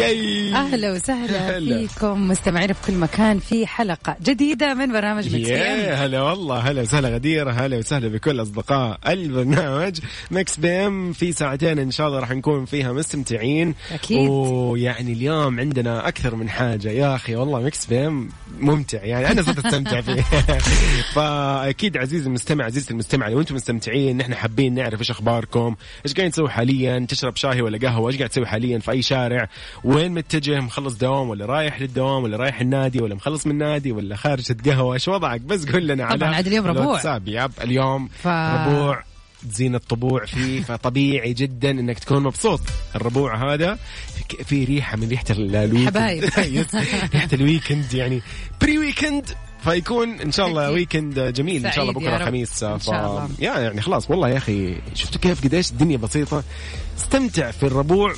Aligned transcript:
ياي. 0.00 0.54
أهلا 0.54 0.92
وسهلا 0.92 1.58
هلا. 1.58 1.86
فيكم 1.86 2.28
مستمعين 2.28 2.72
في 2.72 2.86
كل 2.86 2.98
مكان 2.98 3.38
في 3.38 3.66
حلقة 3.66 4.16
جديدة 4.22 4.74
من 4.74 4.92
برنامج 4.92 5.34
Mix 5.34 5.48
PM 5.48 5.54
يا 5.54 5.94
هلا 5.94 6.22
والله 6.22 6.58
هلا 6.58 6.82
وسهلا 6.82 7.08
غدير 7.08 7.50
هلا 7.50 7.78
وسهلا 7.78 8.08
بكل 8.08 8.42
أصدقاء 8.42 8.98
البرنامج 9.06 9.98
Mix 10.30 10.56
PM 10.56 11.12
في 11.12 11.32
ساعتين 11.32 11.78
إن 11.78 11.90
شاء 11.90 12.08
الله 12.08 12.20
راح 12.20 12.30
نكون 12.30 12.64
فيها 12.64 12.92
مستمتعين. 12.92 13.74
أكيد. 13.92 14.28
ويعني 14.28 15.12
اليوم 15.12 15.60
عندنا 15.60 16.08
أكثر 16.08 16.34
من 16.34 16.48
حاجة. 16.48 16.88
يا 16.88 17.14
أخي 17.14 17.36
والله 17.36 17.60
Mix 17.60 17.86
PM 17.86 18.28
ممتع 18.58 19.04
يعني 19.04 19.30
أنا 19.30 19.42
صرت 19.42 19.66
أستمتع 19.66 20.00
فيه. 20.00 20.22
فأكيد 21.14 21.96
عزيزي 21.96 22.26
المستمع 22.26 22.64
عزيزتي 22.64 22.92
المستمع 22.92 23.28
لو 23.28 23.40
أنتم 23.40 23.54
مستمتعين 23.54 24.16
نحن 24.16 24.34
حابين 24.34 24.74
نعرف 24.74 25.00
إيش 25.00 25.10
أخباركم 25.10 25.76
إيش 26.06 26.14
قاعدين 26.14 26.32
تسوي 26.32 26.50
حاليا 26.50 27.06
تشرب 27.08 27.36
شاي 27.36 27.62
ولا 27.62 27.78
قهوة 27.78 28.08
إيش 28.08 28.16
قاعد 28.16 28.30
تسوي 28.30 28.46
حاليا 28.46 28.78
في 28.78 28.90
أي 28.90 29.02
شارع 29.02 29.48
وين 29.90 30.12
متجه؟ 30.12 30.60
مخلص 30.60 30.94
دوام 30.94 31.28
ولا 31.28 31.46
رايح 31.46 31.80
للدوام 31.80 32.22
ولا 32.22 32.36
رايح 32.36 32.60
النادي 32.60 33.02
ولا 33.02 33.14
مخلص 33.14 33.46
من 33.46 33.52
النادي 33.52 33.92
ولا 33.92 34.16
خارج 34.16 34.42
تتقهوى 34.42 34.94
إيش 34.94 35.08
وضعك؟ 35.08 35.40
بس 35.40 35.66
قول 35.66 35.86
لنا 35.86 36.04
على 36.04 36.18
طبعاً 36.18 36.34
عاد 36.34 36.46
اليوم 36.46 36.66
ربوع. 36.66 37.00
yup 37.26 37.52
اليوم 37.62 38.08
ف- 38.08 38.26
ربوع 38.26 39.02
تزين 39.50 39.74
الطبوع 39.74 40.24
فيه 40.24 40.60
فطبيعي 40.68 41.32
جدا 41.32 41.70
إنك 41.70 41.98
تكون 41.98 42.22
مبسوط. 42.22 42.60
الربوع 42.96 43.52
هذا 43.54 43.78
في- 44.44 44.64
ريحة 44.64 44.96
من 44.96 45.08
ريحة 45.08 45.24
ال- 45.30 45.56
ال 45.56 45.60
weekend. 45.60 45.88
حبايب. 45.98 46.24
ريحة 47.14 47.28
ال 47.32 47.40
weekend 47.40 47.94
يعني 47.94 48.22
pre 48.62 48.78
weekend 48.78 49.26
فيكون 49.64 50.20
إن 50.20 50.32
شاء 50.32 50.46
الله. 50.46 50.70
weekend 50.70 51.18
جميل. 51.20 51.66
إن 51.66 51.72
شاء 51.72 51.82
الله 51.84 51.92
بكرة. 51.94 52.24
خميس. 52.24 52.64
ف... 52.64 52.88
يا 53.38 53.58
يعني 53.58 53.80
خلاص 53.82 54.10
والله 54.10 54.28
يا 54.28 54.36
أخي 54.36 54.76
شفتوا 54.94 55.20
كيف 55.20 55.44
قديش 55.44 55.70
الدنيا 55.70 55.96
بسيطة. 55.96 56.44
استمتع 56.98 57.50
في 57.50 57.62
الربوع. 57.62 58.14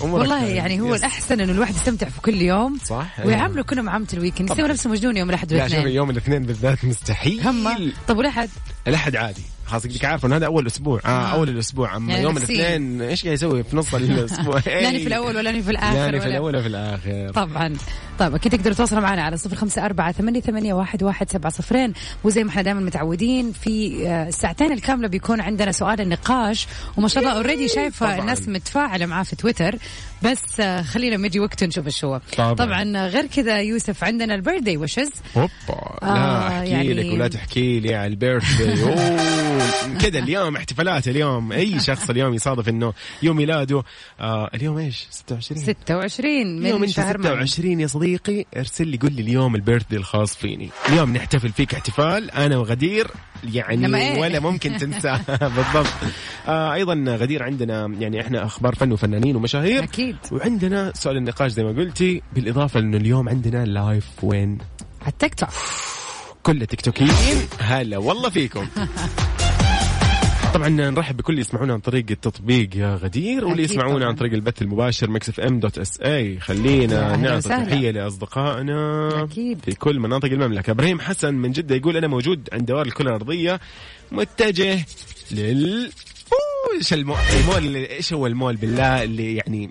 والله. 0.00 0.44
يعني 0.44 0.80
هو 0.80 0.94
yes. 0.94 1.00
الأحسن 1.00 1.40
إنه 1.40 1.52
الواحد 1.52 1.74
يستمتع 1.74 2.08
في 2.08 2.20
كل 2.20 2.42
يوم 2.42 2.78
صح. 2.84 3.06
ويعامله 3.24 3.62
كأنه 3.62 3.82
معاملة 3.82 4.08
ال 4.12 4.17
weekend 4.17 4.50
يسوي 4.50 4.68
نفسه 4.68 4.90
مجنون 4.90 5.16
يوم 5.16 5.30
لا 5.30 5.36
شوف 5.36 5.52
والاثنين. 5.52 5.94
يوم 5.94 6.10
الاثنين 6.10 6.42
بالذات 6.42 6.84
مستحيل. 6.84 7.40
هم. 7.40 7.92
طب 8.08 8.18
والأحد؟ 8.18 8.48
الأحد 8.88 9.16
عادي. 9.16 9.42
خلاص 9.70 9.84
انك 9.84 10.04
عارف 10.04 10.26
إنه 10.26 10.36
هذا 10.36 10.46
أول 10.46 10.66
أسبوع. 10.66 11.00
آه, 11.04 11.08
آه. 11.08 11.32
أول 11.32 11.48
الأسبوع. 11.48 11.96
أما 11.96 12.12
يعني 12.12 12.24
يوم. 12.24 12.36
الاثنين 12.36 13.02
إيش 13.02 13.22
قاعد 13.24 13.34
يسوي؟ 13.34 13.62
في 13.62 13.76
نص 13.76 13.94
الأسبوع. 13.94 14.54
لا 14.66 14.90
في 14.90 15.06
الأول 15.06 15.36
ولا 15.36 15.62
في 15.62 15.70
الآخر 15.70 16.10
لا 16.10 16.20
في 16.20 16.26
الأول 16.26 16.44
ولا 16.56 16.62
في 16.62 16.68
الآخر. 16.68 17.32
طبعا. 17.34 17.76
طيب 18.18 18.34
أكيد 18.34 18.52
تقدروا 18.52 18.74
تتواصلوا 18.74 19.00
معنا 19.02 19.22
على 19.22 19.36
صفر 19.36 19.56
خمسة 19.56 19.84
أربعة 19.86 20.12
ثمانية, 20.12 20.40
ثمانية 20.40 20.74
واحد, 20.74 21.02
واحد 21.02 21.30
سبعة 21.30 21.52
صفرين. 21.52 21.92
وزي 22.24 22.44
ما 22.44 22.50
إحنا 22.50 22.62
دائما 22.62 22.80
متعودين 22.80 23.52
في 23.52 24.06
آه، 24.08 24.28
الساعتين 24.28 24.72
الكاملة 24.72 25.08
بيكون 25.08 25.40
عندنا 25.40 25.72
سؤال 25.72 26.00
النقاش. 26.00 26.66
وما 26.96 27.08
شاء 27.08 27.22
الله 27.22 27.36
already 27.36 27.68
شايفة 27.68 28.06
طبعاً. 28.06 28.20
الناس 28.20 28.48
متفاعلة 28.48 29.06
معاه 29.06 29.22
في 29.22 29.36
تويتر. 29.36 29.74
بس 30.22 30.60
آه، 30.60 30.82
خلينا 30.82 31.14
لما 31.14 31.26
يجي 31.26 31.40
وقت 31.40 31.64
نشوف 31.64 31.86
إيش 31.86 32.04
هو. 32.04 32.20
طبعاً. 32.36 32.52
طبعا 32.54 33.06
غير 33.06 33.26
كذا 33.26 33.60
يوسف 33.60 34.04
عندنا 34.04 34.34
ال 34.34 34.39
birthday 34.39 34.76
wishes 34.76 35.10
اوبا 35.36 35.50
آه، 35.70 35.98
لا 36.02 36.48
احكي 36.48 36.70
يعني- 36.70 36.94
لك 36.94 37.12
ولا 37.14 37.28
تحكي 37.28 37.80
لي 37.80 37.94
على 37.94 38.06
ال 38.06 38.12
birthday 38.12 38.60
كذا 40.00 40.18
اليوم 40.18 40.56
احتفالات 40.56 41.08
اليوم. 41.08 41.52
أي 41.52 41.80
شخص 41.80 42.10
اليوم 42.10 42.34
يصادف 42.34 42.68
إنه 42.68 42.92
يوم 43.22 43.36
ميلاده. 43.36 43.82
آه 44.20 44.50
اليوم 44.54 44.78
إيش؟ 44.78 45.06
26 45.10 45.62
26 45.62 46.58
اليوم 46.58 46.80
من 46.80 46.86
أنت 46.86 46.96
شهر 46.96 47.18
مايو 47.18 47.46
26 47.46 47.80
يا 47.80 47.86
صديقي. 47.86 48.44
ارسل 48.56 48.88
لي 48.88 48.98
قول 48.98 49.12
لي 49.12 49.22
اليوم 49.22 49.54
ال 49.54 49.84
birthday 49.90 49.98
الخاص 49.98 50.36
فيني. 50.36 50.70
اليوم 50.88 51.12
نحتفل 51.16 51.52
فيك 51.52 51.74
احتفال. 51.74 52.30
أنا 52.30 52.56
وغدير 52.58 53.06
يعني 53.44 53.96
إيه؟ 53.96 54.20
ولا 54.20 54.40
ممكن 54.40 54.76
تنساه. 54.76 55.20
بالضبط. 55.56 55.92
آه 56.48 56.72
أيضا 56.74 57.04
غدير 57.08 57.42
عندنا 57.42 57.86
يعني 57.98 58.20
إحنا 58.20 58.44
أخبار 58.44 58.74
فن 58.74 58.92
وفنانين 58.92 59.36
ومشاهير. 59.36 59.82
أكيد. 59.82 60.16
وعندنا 60.32 60.92
سؤال 60.94 61.16
النقاش 61.16 61.50
زي 61.50 61.64
ما 61.64 61.70
قلتي 61.70 62.22
بالإضافة 62.34 62.80
انه 62.80 62.96
اليوم 62.96 63.28
عندنا 63.28 63.64
live 63.64 64.06
وين؟ 64.22 64.58
على 65.02 65.08
التيك 65.12 65.34
توك. 65.34 65.48
كل 66.42 66.66
تيك 66.66 66.80
توكيين. 66.80 67.10
هلا 67.60 67.98
والله 67.98 68.30
فيكم. 68.30 68.66
طبعا 70.54 70.68
نرحب 70.68 71.16
بكل 71.16 71.32
اللي 71.32 71.40
يسمعونا 71.40 71.72
عن 71.72 71.78
طريق 71.80 72.04
التطبيق 72.10 72.76
يا 72.76 72.94
غدير 72.94 73.44
واللي 73.44 73.62
يسمعونا. 73.62 74.06
عن 74.06 74.14
طريق 74.14 74.32
البث 74.32 74.62
المباشر 74.62 75.10
Mix 75.10 75.28
FM 75.28 75.60
dot 75.60 75.78
SA 75.78 76.40
خلينا 76.40 77.16
نعطي. 77.16 77.48
تحية 77.48 77.90
لأصدقائنا 77.90 79.08
أكيد. 79.24 79.58
في 79.64 79.74
كل 79.74 79.98
مناطق 80.00 80.28
المملكة 80.28 80.70
إبراهيم 80.70 81.00
حسن 81.00 81.34
من 81.34 81.52
جدة 81.52 81.74
يقول 81.74 81.96
أنا 81.96 82.06
موجود 82.06 82.48
عند 82.52 82.64
دوار 82.66 82.86
الكرة 82.86 83.08
الأرضية 83.08 83.60
متجه 84.12 84.84
لل 85.30 85.90
إيش 86.78 86.92
المول 86.92 87.76
إيش 87.76 88.12
هو 88.12 88.26
المول 88.26 88.56
بالله 88.56 89.02
اللي 89.02 89.34
يعني 89.36 89.70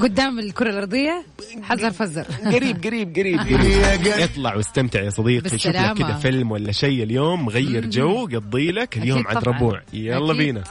قدام 0.00 0.38
الكرة 0.38 0.70
الأرضية 0.70 1.24
حذر 1.62 1.90
فزر. 1.90 2.22
قريب 2.44 2.84
قريب 2.84 3.16
قريب. 3.16 3.38
قريب. 3.52 4.06
اطلع 4.06 4.54
واستمتع 4.56 5.00
يا 5.02 5.10
صديقي. 5.10 5.58
شوف 5.58 5.66
لك. 5.66 5.94
كذا 5.98 6.12
فيلم 6.12 6.50
ولا 6.50 6.72
شيء 6.72 7.02
اليوم 7.02 7.48
غير 7.48 7.86
جو 7.86 8.26
قضي 8.26 8.70
لك 8.72 8.96
اليوم 8.98 9.26
عاد. 9.26 9.48
ربوع. 9.48 9.82
يلا. 9.92 10.32
بينا. 10.32 10.62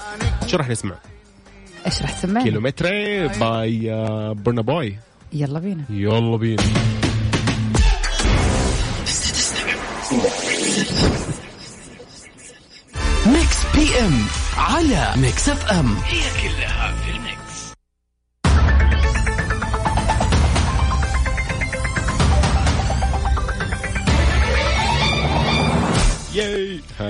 شو 0.48 0.58
راح 0.58 0.70
نسمع؟ 0.70 0.96
إيش 1.86 2.02
راح 2.02 2.12
تسمعني؟ 2.12 2.44
Kilometre 2.46 2.86
by 3.28 3.94
آه، 3.94 4.34
Burna 4.34 4.62
Boy 4.62 4.98
يلا 5.34 5.59
بينا. 5.59 5.84
يلا 5.90 6.38
بينا. 6.38 6.64
Mix 13.26 13.58
PM 13.76 14.26
على 14.58 15.14
Mix 15.18 15.50
FM. 15.50 15.96
هي 16.06 16.20
كلها 16.42 16.96
في 16.96 17.12
ال 17.18 17.22
mix. 17.22 17.41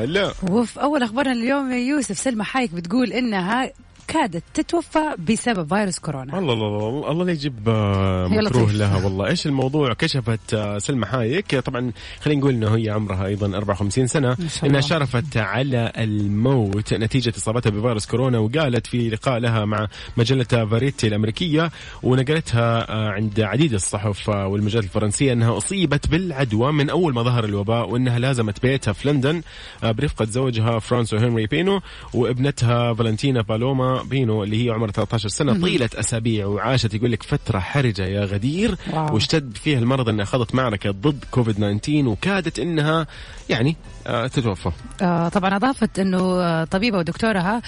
هلا 0.04 0.34
وفي 0.50 0.82
أول 0.82 1.04
أخبارنا 1.04 1.32
اليوم 1.34 1.72
يا 1.72 1.78
يوسف 1.78 2.18
سلمى 2.20 2.44
حايك 2.44 2.72
بتقول 2.74 3.14
إنها 3.14 3.72
كادت 4.12 4.44
تتوفى 4.54 5.16
بسبب 5.30 5.76
فيروس 5.76 6.00
كورونا. 6.00 6.40
الله 6.40 6.54
الله 6.54 6.68
الله 6.68 7.12
الله 7.12 7.26
لا 7.26 7.32
يجيب 7.32 7.70
آه، 7.70 8.28
يا 8.32 8.42
مكروه. 8.42 8.72
لها 8.72 9.04
والله. 9.06 9.28
إيش 9.28 9.48
الموضوع؟ 9.48 9.94
كشفت 9.94 10.54
آه، 10.54 10.78
سلمى 10.78 11.06
حايك. 11.06 11.56
طبعا 11.56 11.92
خلينا 12.22 12.40
نقول 12.40 12.54
إنه 12.54 12.76
هي 12.76 12.90
عمرها 12.90 13.26
أيضا 13.26 13.58
54 13.58 14.08
سنة. 14.08 14.38
إنها. 14.64 14.82
شرفت 14.82 15.38
على 15.38 15.92
الموت. 15.98 16.94
نتيجة 16.94 17.34
إصابتها 17.38 17.70
بفيروس 17.70 18.06
كورونا 18.06 18.40
وقالت 18.40 18.88
في 18.88 19.10
لقاء 19.10 19.40
لها 19.40 19.66
مع 19.66 19.88
مجلة 20.18 20.44
Variety 20.44 21.08
الأمريكية 21.08 21.72
ونقلتها 22.04 22.92
آه، 22.92 23.10
عند 23.10 23.40
عديد 23.40 23.74
الصحف 23.74 24.30
والمجلات 24.30 24.84
الفرنسية 24.84 25.34
إنها 25.34 25.58
أصيبت 25.58 26.08
بالعدوى 26.08 26.72
من 26.72 26.90
أول 26.90 27.14
ما 27.14 27.24
ظهر 27.24 27.44
الوباء 27.46 27.90
وإنها 27.90 28.20
لازمت 28.20 28.62
بيتها 28.62 28.92
في 28.94 29.10
لندن 29.10 29.42
برفقة 29.84 30.26
زوجها 30.26 30.80
فرانسو 30.80 31.18
هنري 31.18 31.48
بينو 31.48 31.82
وابنتها 32.14 32.94
فالنتينا 32.94 33.42
بالوما 33.42 34.01
بينو 34.04 34.44
اللي 34.44 34.66
هي 34.66 34.70
عمرها 34.70 34.92
13 34.92 35.30
سنة 35.30 35.62
طيلة 35.62 35.90
أسابيع 35.96 36.46
وعاشت 36.46 36.94
يقول 36.94 37.12
لك 37.12 37.24
فترة 37.24 37.60
حرجة 37.60 38.06
يا 38.06 38.26
غدير 38.26 38.76
wow. 38.94 39.14
واشتد 39.14 39.58
فيها 39.58 39.80
المرض 39.80 40.10
إنها 40.10 40.26
خاضت 40.26 40.56
معركة 40.56 40.92
ضد 40.92 41.26
كوفيد 41.32 41.56
19 41.80 42.08
وكادت 42.08 42.60
إنها 42.60 43.08
يعني 43.50 43.76
آه، 44.08 44.28
تتوفى 44.28 44.72
آه 45.02 45.30
طبعا 45.30 45.56
أضافت 45.56 46.00
إنه 46.00 46.20
آه، 46.42 46.64
طبيبة 46.64 46.98
ودكتورها 46.98 47.62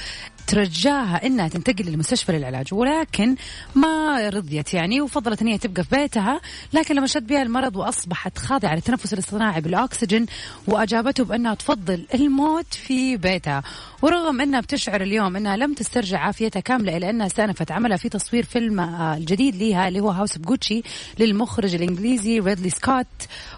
ترجاها 0.47 1.25
إنها 1.25 1.47
تنتقل 1.47 1.85
للمستشفى 1.85 2.31
للعلاج 2.31 2.73
ولكن 2.73 3.35
ما 3.75 4.29
رضيت 4.29 4.73
يعني 4.73 5.01
وفضلت 5.01 5.41
إن 5.41 5.47
هي 5.47 5.57
تبقى 5.57 5.83
في 5.83 5.95
بيتها 5.95 6.41
لكن 6.73 6.95
لما 6.95 7.07
شد 7.07 7.27
بها 7.27 7.41
المرض 7.41 7.75
وأصبحت 7.75 8.37
خاضعة 8.37 8.75
للتنفس 8.75 9.13
الاصطناعي 9.13 9.61
بالأكسجين 9.61 10.25
وأجابته 10.67 11.23
بأنها 11.23 11.53
تفضل 11.55 12.05
الموت 12.13 12.73
في 12.73 13.17
بيتها. 13.17 13.63
ورغم 14.01 14.41
إنها 14.41 14.59
بتشعر 14.61 15.01
اليوم 15.01 15.35
إنها 15.35 15.57
لم 15.57 15.73
تسترجع 15.73 16.19
عافيتها 16.19 16.59
كاملة 16.59 16.97
إلا 16.97 17.09
إنها 17.09 17.27
استأنفت 17.27 17.71
عملها 17.71 17.97
في 17.97 18.09
تصوير 18.09 18.43
فيلم 18.43 18.79
آه، 18.79 19.17
الجديد 19.17 19.55
لها 19.55 19.87
اللي 19.87 19.99
هو 19.99 20.09
هاوس 20.09 20.37
جوتشي 20.37 20.83
للمخرج 21.19 21.75
الإنجليزي 21.75 22.39
ريدلي 22.39 22.69
سكوت 22.69 23.05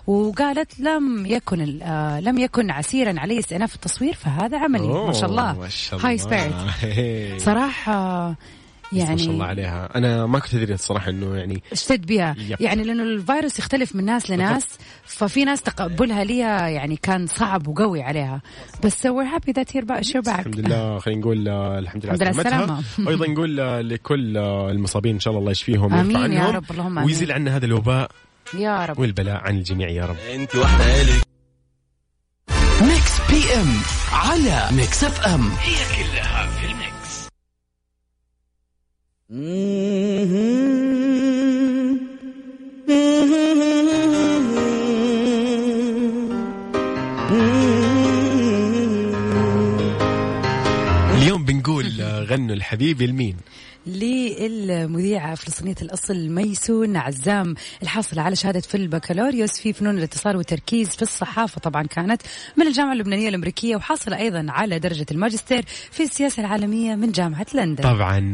وقالت 0.08 0.80
لم 0.80 1.26
يكن 1.26 1.80
آه، 1.82 2.20
لم 2.20 2.38
يكن 2.38 2.72
عسيرا 2.72 3.20
علي 3.20 3.40
استئناف 3.40 3.76
التصوير 3.76 4.14
فهذا 4.14 4.60
عملي 4.60 4.88
ما 4.88 5.14
شاء 5.14 5.30
الله. 5.30 5.52
high 6.04 6.16
الله. 6.16 6.18
spirit 6.18 6.56
هي. 6.82 7.40
صراحة 7.40 8.36
يعني 8.94 9.10
ما 9.12 9.18
شاء 9.18 9.26
يعني 9.26 9.34
الله 9.34 9.46
عليها 9.46 9.90
أنا 9.96 10.26
ما 10.26 10.40
كنت 10.40 10.56
أدري 10.56 10.74
الصراحة 10.74 11.10
إنه 11.10 11.36
يعني 11.36 11.64
اشتد 11.72 12.06
بها 12.06 12.36
yep. 12.50 12.62
يعني 12.62 12.84
لأنه 12.84 13.04
الفيروس 13.04 13.60
يختلف 13.60 13.96
من 13.96 14.06
ناس 14.06 14.32
لناس 14.32 14.68
ففي 15.04 15.46
ناس 15.46 15.62
تقبلها 15.62 16.24
ليها 16.24 16.68
يعني 16.68 16.98
كان 16.98 17.28
صعب 17.28 17.68
وقوي 17.68 18.02
عليها 18.02 18.42
بس 18.84 19.08
happy 19.08 19.52
that 19.52 19.76
you're 19.76 19.86
back, 19.86 20.04
you're 20.04 20.26
back. 20.30 20.40
الحمد 20.40 20.60
لله 20.60 21.00
خلينا 21.00 21.22
نقول 21.22 21.48
آه، 21.50 21.80
الحمد 21.80 22.06
لله 22.06 22.14
الحمد 22.14 22.34
لله 22.38 22.44
سلامتها. 22.44 22.80
السلامة. 22.80 22.84
وأيضا 23.08 23.28
نقول 23.28 23.60
آه، 23.60 23.82
لكل 23.82 24.38
آه، 24.38 24.72
المصابين 24.72 25.14
إن 25.14 25.20
شاء 25.20 25.32
الله 25.32 25.40
الله 25.40 25.52
يشفيهم 25.52 25.94
آمين 25.94 26.18
ويرفع 26.18 26.34
يا 26.34 26.40
عنهم 26.40 26.56
رب، 26.56 26.72
اللهم 26.72 26.98
آمين. 26.98 27.06
ويزيل 27.06 27.32
عنا 27.32 27.56
هذا 27.56 27.66
الوباء 27.66 28.12
يا 28.54 28.86
رب 28.86 29.00
والبلاء 29.00 29.36
عن 29.38 29.58
الجميع 29.58 29.90
يا 29.90 30.06
رب 30.06 30.16
أنت 30.34 30.56
واحدة 30.56 31.02
الي 31.02 31.22
ميكس 32.82 33.20
بي 33.30 33.62
ام 33.62 33.68
على 34.14 34.68
ميكس 34.78 35.04
اف 35.04 35.26
ام 35.28 35.42
هي 35.42 35.76
كلها 35.98 36.35
اليوم 51.14 51.46
بنقول 51.46 52.02
غنوا 52.02 52.56
الحبيبي 52.56 53.08
لمين 53.08 53.38
للمذيعة 53.88 55.36
فلسطينية 55.36 55.76
الأصل 55.82 56.30
ميسون 56.30 56.98
عزام 56.98 57.56
الحاصلة 57.84 58.22
على 58.22 58.36
شهادة 58.36 58.60
في 58.60 58.76
البكالوريوس 58.76 59.60
في 59.60 59.74
فنون 59.74 59.98
الاتصال 59.98 60.36
والتركيز 60.36 60.90
في 60.90 61.02
الصحافة. 61.02 61.62
طبعا 61.62 61.84
كانت 61.84 62.22
من 62.58 62.68
الجامعة 62.68 62.94
اللبنانية 62.94 63.30
الأمريكية 63.30 63.76
وحاصلة 63.76 64.18
أيضا 64.18 64.46
على 64.50 64.80
درجة 64.80 65.06
الماجستير 65.12 65.66
في 65.68 66.04
السياسة 66.04 66.42
العالمية 66.42 66.96
من 66.96 67.12
جامعة 67.12 67.46
لندن. 67.54 67.84
طبعا 67.84 68.34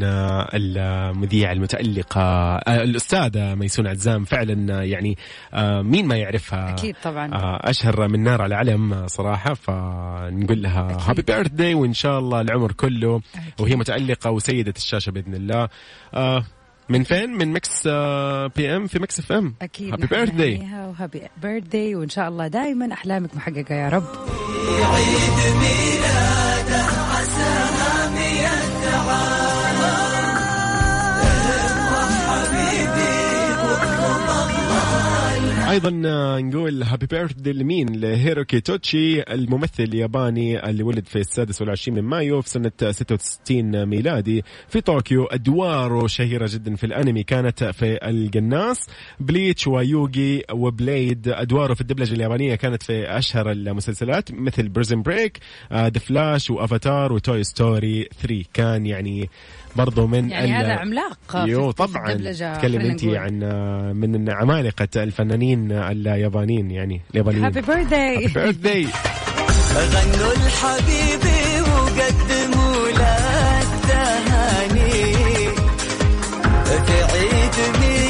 المذيعة 0.54 1.52
المتألقة 1.52 2.56
الأستاذة 2.58 3.56
ميسون 3.56 3.88
عزام 3.88 4.24
فعلا 4.26 4.84
يعني 4.84 5.18
مين 5.84 6.06
ما 6.06 6.16
يعرفها. 6.16 6.70
أكيد 6.70 6.96
طبعا. 7.04 7.34
آه، 7.34 7.70
أشهر 7.70 8.08
من 8.08 8.24
نار 8.24 8.42
على 8.42 8.56
علم 8.56 9.08
صراحة 9.08 9.54
فنقول 9.54 10.62
لها 10.62 10.86
أكيد. 10.92 11.02
happy 11.10 11.22
birthday 11.22 11.74
وإن 11.74 11.94
شاء 11.94 12.20
الله 12.20 12.42
العمر 12.42 12.72
كله. 12.72 13.22
وهي 13.60 13.76
متألقة 13.76 14.32
وسيدة 14.32 14.74
الشاشة 14.78 15.12
بإذن 15.12 15.34
الله 15.34 15.41
آه، 16.14 16.44
من 16.90 17.04
فين؟ 17.04 17.30
من 17.30 17.54
Mix 17.54 17.88
آه، 17.88 18.48
PM 18.48 18.88
في 18.88 19.00
Mix 19.00 19.20
FM 19.20 19.56
أكيد. 19.62 19.92
happy 19.92 20.08
birthday 20.08 20.60
و 20.74 21.22
happy 21.42 21.64
birthday 21.64 21.96
وإن 21.96 22.10
شاء 22.10 22.28
الله 22.30 22.48
دائما 22.48 22.94
أحلامك 22.94 23.36
محققة 23.36 23.76
يا 23.76 23.90
رب. 23.90 24.06
أيضا 35.72 36.02
آه، 36.06 36.40
نقول 36.40 36.84
happy 36.84 37.06
birthday 37.06 37.54
لمين؟ 37.54 38.00
لهيروكي 38.00 38.62
توتشي 38.62 39.22
الممثل 39.22 39.84
الياباني 39.84 40.70
اللي 40.70 40.84
ولد 40.84 41.08
في 41.08 41.20
السادس 41.20 41.62
والعشرين 41.62 41.98
من 41.98 42.04
مايو 42.04 42.42
في 42.42 42.50
سنة 42.50 42.72
66 42.92 43.86
ميلادي 43.86 44.44
في 44.68 44.82
طوكيو. 44.82 45.26
أدواره 45.26 46.08
شهيرة 46.08 46.50
جدا 46.54 46.76
في 46.76 46.86
الأنمي 46.86 47.24
كانت 47.24 47.64
في 47.64 48.00
القناص 48.10 48.88
Bleach 49.20 49.68
ويوغي 49.68 50.44
وبليد 50.52 51.28
أدواره 51.28 51.74
في 51.74 51.82
الدبلجة 51.82 52.14
اليابانية 52.14 52.56
كانت 52.56 52.84
في 52.84 53.18
أشهر 53.18 53.52
المسلسلات 53.52 54.32
مثل 54.32 54.70
Prison 54.70 55.02
Break 55.02 55.40
The 55.74 55.90
Flash 55.90 56.50
و 56.50 56.59
Avatar 56.59 57.14
و 57.14 57.21
Toy 57.21 57.44
Story 57.44 58.08
3 58.22 58.44
كان 58.54 58.86
يعني 58.86 59.30
برضو 59.76 60.08
من 60.08 60.30
يعني 60.30 60.46
ال- 60.46 60.66
هذا 60.66 60.74
عملاق 60.74 61.20
في- 61.32 61.38
يو 61.38 61.72
طبعا. 61.72 62.14
تكلم 62.58 62.82
انت. 62.82 63.04
عن 63.04 63.40
من 63.96 64.30
عمالقة 64.30 64.88
الفنانين 65.04 65.72
اليابانيين 65.72 66.72
يعني 66.72 67.02
اليابانيين. 67.12 67.44
happy 67.44 67.62
birth 67.62 67.88
day 67.88 68.28
birthday 68.28 68.88
غنوا 69.76 70.32
الحبيبي 70.34 71.62
وقدموا 71.62 72.88
له 72.90 73.62
التهاني. 73.62 75.02
في 76.66 77.04
عيد 77.04 77.56
ميلاده 77.80 78.01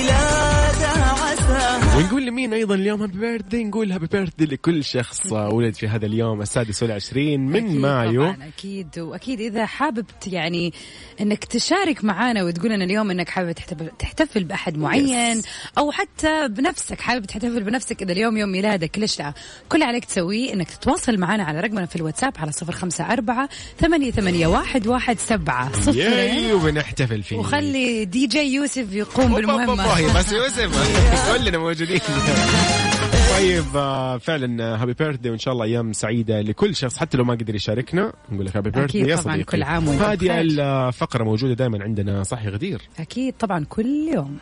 ونقول 2.21 2.33
لمين 2.33 2.53
أيضا 2.53 2.75
اليوم؟ 2.75 3.01
happy 3.01 3.17
birthday 3.17 3.63
نقول 3.63 3.91
happy 3.91 4.07
birthday 4.07 4.47
لكل 4.47 4.83
شخص 4.83 5.31
ولد 5.31 5.73
في 5.73 5.87
هذا 5.87 6.05
اليوم 6.05 6.41
السادس 6.41 6.83
والعشرين 6.83 7.39
من 7.39 7.65
أكيد 7.65 7.77
مايو. 7.79 8.23
طبعا 8.23 8.47
أكيد. 8.57 8.99
وأكيد 8.99 9.41
إذا 9.41 9.65
حابب 9.65 10.05
يعني 10.27 10.73
إنك 11.21 11.43
تشارك 11.43 12.03
معنا 12.03 12.43
وتقول 12.43 12.71
لنا 12.71 12.83
اليوم 12.85 13.11
إنك 13.11 13.29
حابب 13.29 13.51
تحتفل, 13.99 14.43
بأحد 14.43 14.77
معين 14.77 15.41
أو 15.77 15.91
حتى 15.91 16.47
بنفسك 16.47 17.01
حابب 17.01 17.25
تحتفل 17.25 17.63
بنفسك 17.63 18.01
إذا 18.01 18.11
اليوم 18.11 18.37
يوم 18.37 18.49
ميلادك 18.51 18.99
ليش 18.99 19.19
لا. 19.19 19.33
كل 19.69 19.83
عليك 19.83 20.05
تسويه 20.05 20.53
إنك 20.53 20.69
تتواصل 20.69 21.17
معنا 21.17 21.43
على 21.43 21.59
رقمنا 21.59 21.85
في 21.85 21.95
الواتساب 21.95 22.33
على 22.37 22.51
صفر 22.51 22.71
خمسة 22.71 23.13
أربعة 23.13 23.49
ثمانية, 23.79 24.11
ثمانية 24.11 24.47
واحد, 24.47 24.87
واحد 24.87 25.19
سبعة 25.19 25.81
صفر. 25.81 26.53
وبنحتفل 26.53 27.23
فيه. 27.23 27.37
وخلي 27.37 28.05
دي 28.05 28.27
جي 28.27 28.53
يوسف 28.53 28.93
يقوم 28.93 29.35
بالمهمة. 29.35 30.13
بس 30.19 30.31
يوسف 30.31 30.71
كلنا 31.33 31.57
موجودين. 31.57 31.99
طيب 33.37 33.63
آه، 33.77 34.17
فعلا 34.17 34.81
happy 34.81 34.93
birthday 34.93 35.29
وإن 35.31 35.39
شاء 35.39 35.53
الله 35.53 35.65
أيام 35.65 35.93
سعيدة 35.93 36.41
لكل 36.41 36.75
شخص 36.75 36.97
حتى 36.97 37.17
لو 37.17 37.23
ما 37.23 37.33
قدر 37.33 37.55
يشاركنا. 37.55 38.13
نقول 38.31 38.45
لك 38.45 38.57
happy 38.57 38.69
birth 38.69 38.89
أكيد 38.89 39.07
يا 39.07 39.15
طبعاً، 39.15 39.33
صديقي. 39.33 39.43
كل 39.57 39.63
عام 39.63 39.87
وأنت 39.87 40.01
هذه. 40.01 40.41
الفقرة 40.41 41.23
موجودة 41.23 41.53
دائما 41.53 41.83
عندنا 41.83 42.23
صح 42.23 42.43
يا 42.45 42.49
غدير؟ 42.49 42.81
أكيد 42.99 43.33
طبعا 43.39 43.65
كل 43.69 44.09
يوم. 44.13 44.37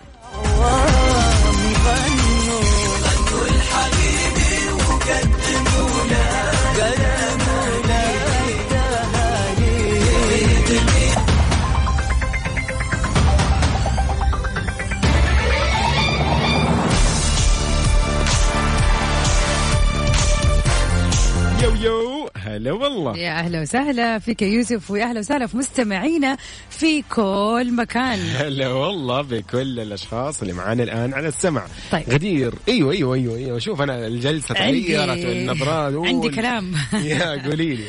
هلا 22.59 22.71
والله. 22.71 23.17
يا 23.17 23.31
أهلا 23.39 23.61
وسهلا 23.61 24.19
فيك 24.19 24.41
يا 24.41 24.47
يوسف 24.47 24.91
ويا 24.91 25.03
أهلا 25.05 25.19
وسهلا 25.19 25.47
في 25.47 25.57
مستمعينا 25.57 26.37
في 26.69 27.01
كل 27.01 27.69
مكان. 27.75 28.19
هلا 28.35 28.67
والله 28.67 29.21
بكل 29.21 29.79
الأشخاص 29.79 30.41
اللي 30.41 30.53
معانا 30.53 30.83
الآن 30.83 31.13
على 31.13 31.27
السمع. 31.27 31.65
طيب. 31.91 32.09
غدير. 32.09 32.53
أيوه 32.67 32.93
أيوه 32.93 33.15
أيوه 33.15 33.37
أيوه. 33.37 33.59
شوف 33.59 33.81
أنا 33.81 34.07
الجلسة 34.07 34.55
تغيرت 34.55 35.25
والنظرات 35.25 35.93
عندي 36.07 36.29
كلام. 36.29 36.73
يا 37.03 37.47
قولي 37.49 37.75
لي. 37.75 37.85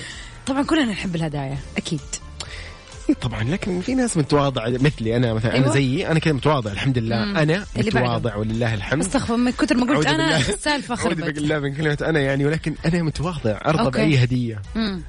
طبعا 0.47 0.63
كلنا 0.63 0.85
نحب 0.85 1.15
الهدايا 1.15 1.59
أكيد. 1.77 2.01
طبعا 3.13 3.45
لكن 3.45 3.81
في 3.81 3.95
ناس 3.95 4.17
متواضعة 4.17 4.69
مثلي 4.69 5.17
أنا 5.17 5.35
مثلا 5.35 5.57
أنا 5.57 5.65
أيوة. 5.65 5.75
زيي 5.75 6.11
أنا 6.11 6.19
كذا 6.19 6.33
متواضع 6.33 6.73
الحمد 6.73 6.99
لله 6.99 7.25
مم. 7.25 7.37
أنا. 7.37 7.67
متواضع 7.77 8.37
ولله 8.37 8.75
الحمد 8.75 9.03
أستغفر 9.05 9.37
من 9.37 9.51
كثر 9.51 9.77
ما 9.77 9.97
قلت 9.97 10.07
أنا 10.07 10.37
السالفة 10.39 10.95
أعوذ 10.95 11.05
خربت 11.05 11.35
بالله 11.35 11.59
من 11.59 11.75
كلمة 11.75 11.99
أنا 12.03 12.21
يعني 12.21 12.45
ولكن 12.47 12.75
أنا 12.87 13.03
متواضع 13.03 13.59
ارضى 13.67 13.83
okay. 13.83 13.99
بأي 13.99 14.25
هدية 14.25 14.63
مم. 14.75 15.03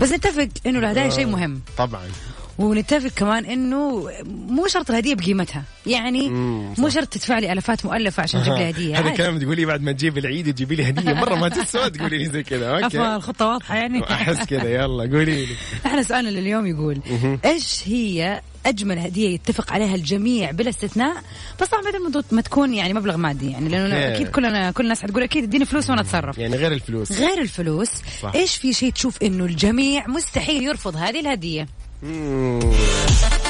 بس 0.00 0.12
نتفق 0.12 0.48
إنه 0.66 0.78
الهدايا 0.78 1.10
شيء 1.10 1.26
آه. 1.26 1.30
مهم 1.30 1.60
طبعا 1.78 2.02
ونتفق 2.58 3.08
كمان 3.16 3.44
إنه 3.44 4.10
مو 4.26 4.66
شرط 4.66 4.90
الهدية 4.90 5.14
بقيمتها. 5.14 5.62
يعني 5.86 6.28
مو 6.78 6.88
شرط 6.88 7.08
تدفع 7.08 7.38
لي 7.38 7.52
الافات 7.52 7.84
مؤلفة 7.86 8.22
عشان 8.22 8.42
تجيب 8.42 8.54
لي 8.54 8.70
هدية 8.70 8.98
هذا. 8.98 9.10
الكلام 9.10 9.38
تقولي 9.38 9.64
بعد 9.64 9.82
ما 9.82 9.92
تجيب 9.92 10.18
العيد 10.18 10.54
تجيبي 10.54 10.74
لي 10.76 10.88
هدية 10.88 11.12
مرة 11.12 11.34
ما 11.34 11.48
تسوى 11.48 11.90
تقولي 11.90 12.18
لي 12.18 12.26
زي 12.26 12.42
كذا. 12.42 12.84
okay. 12.84 13.00
الخطة 13.16 13.46
واضحة 13.46 13.76
يعني. 13.76 14.04
أحس 14.12 14.44
كذا. 14.44 14.68
يلا 14.68 15.02
قولي 15.02 15.46
لي. 15.46 15.56
إحنا 15.86 16.02
سؤالنا 16.02 16.28
لليوم 16.30 16.66
يقول 16.66 17.00
إيش 17.44 17.82
هي 17.86 18.40
أجمل 18.66 18.98
هدية 18.98 19.28
يتفق 19.28 19.72
عليها 19.72 19.94
الجميع 19.94 20.50
بلا 20.50 20.68
استثناء؟ 20.68 21.22
بس 21.60 21.68
طبعا 21.68 21.82
بدل 21.82 22.22
ما 22.32 22.40
تكون 22.40 22.74
يعني 22.74 22.94
مبلغ 22.94 23.16
مادي 23.16 23.50
يعني 23.50 23.68
لأنه 23.68 23.94
أوكي. 23.94 24.14
أكيد 24.14 24.28
كلنا 24.28 24.70
كل 24.70 24.84
الناس 24.84 25.02
حتقول 25.02 25.22
أكيد 25.22 25.44
اديني 25.44 25.64
فلوس 25.64 25.90
وأنا 25.90 26.00
أتصرف. 26.00 26.38
يعني 26.38 26.56
غير 26.56 26.72
الفلوس. 26.72 27.12
غير 27.12 27.40
الفلوس. 27.40 27.90
صح. 28.22 28.34
إيش 28.34 28.56
في 28.56 28.72
شيء 28.72 28.92
تشوف 28.92 29.22
إنه 29.22 29.44
الجميع 29.44 30.06
مستحيل 30.06 30.62
يرفض 30.62 30.96
هذه 30.96 31.20
الهدية؟ 31.20 31.66
مم. 32.02 33.41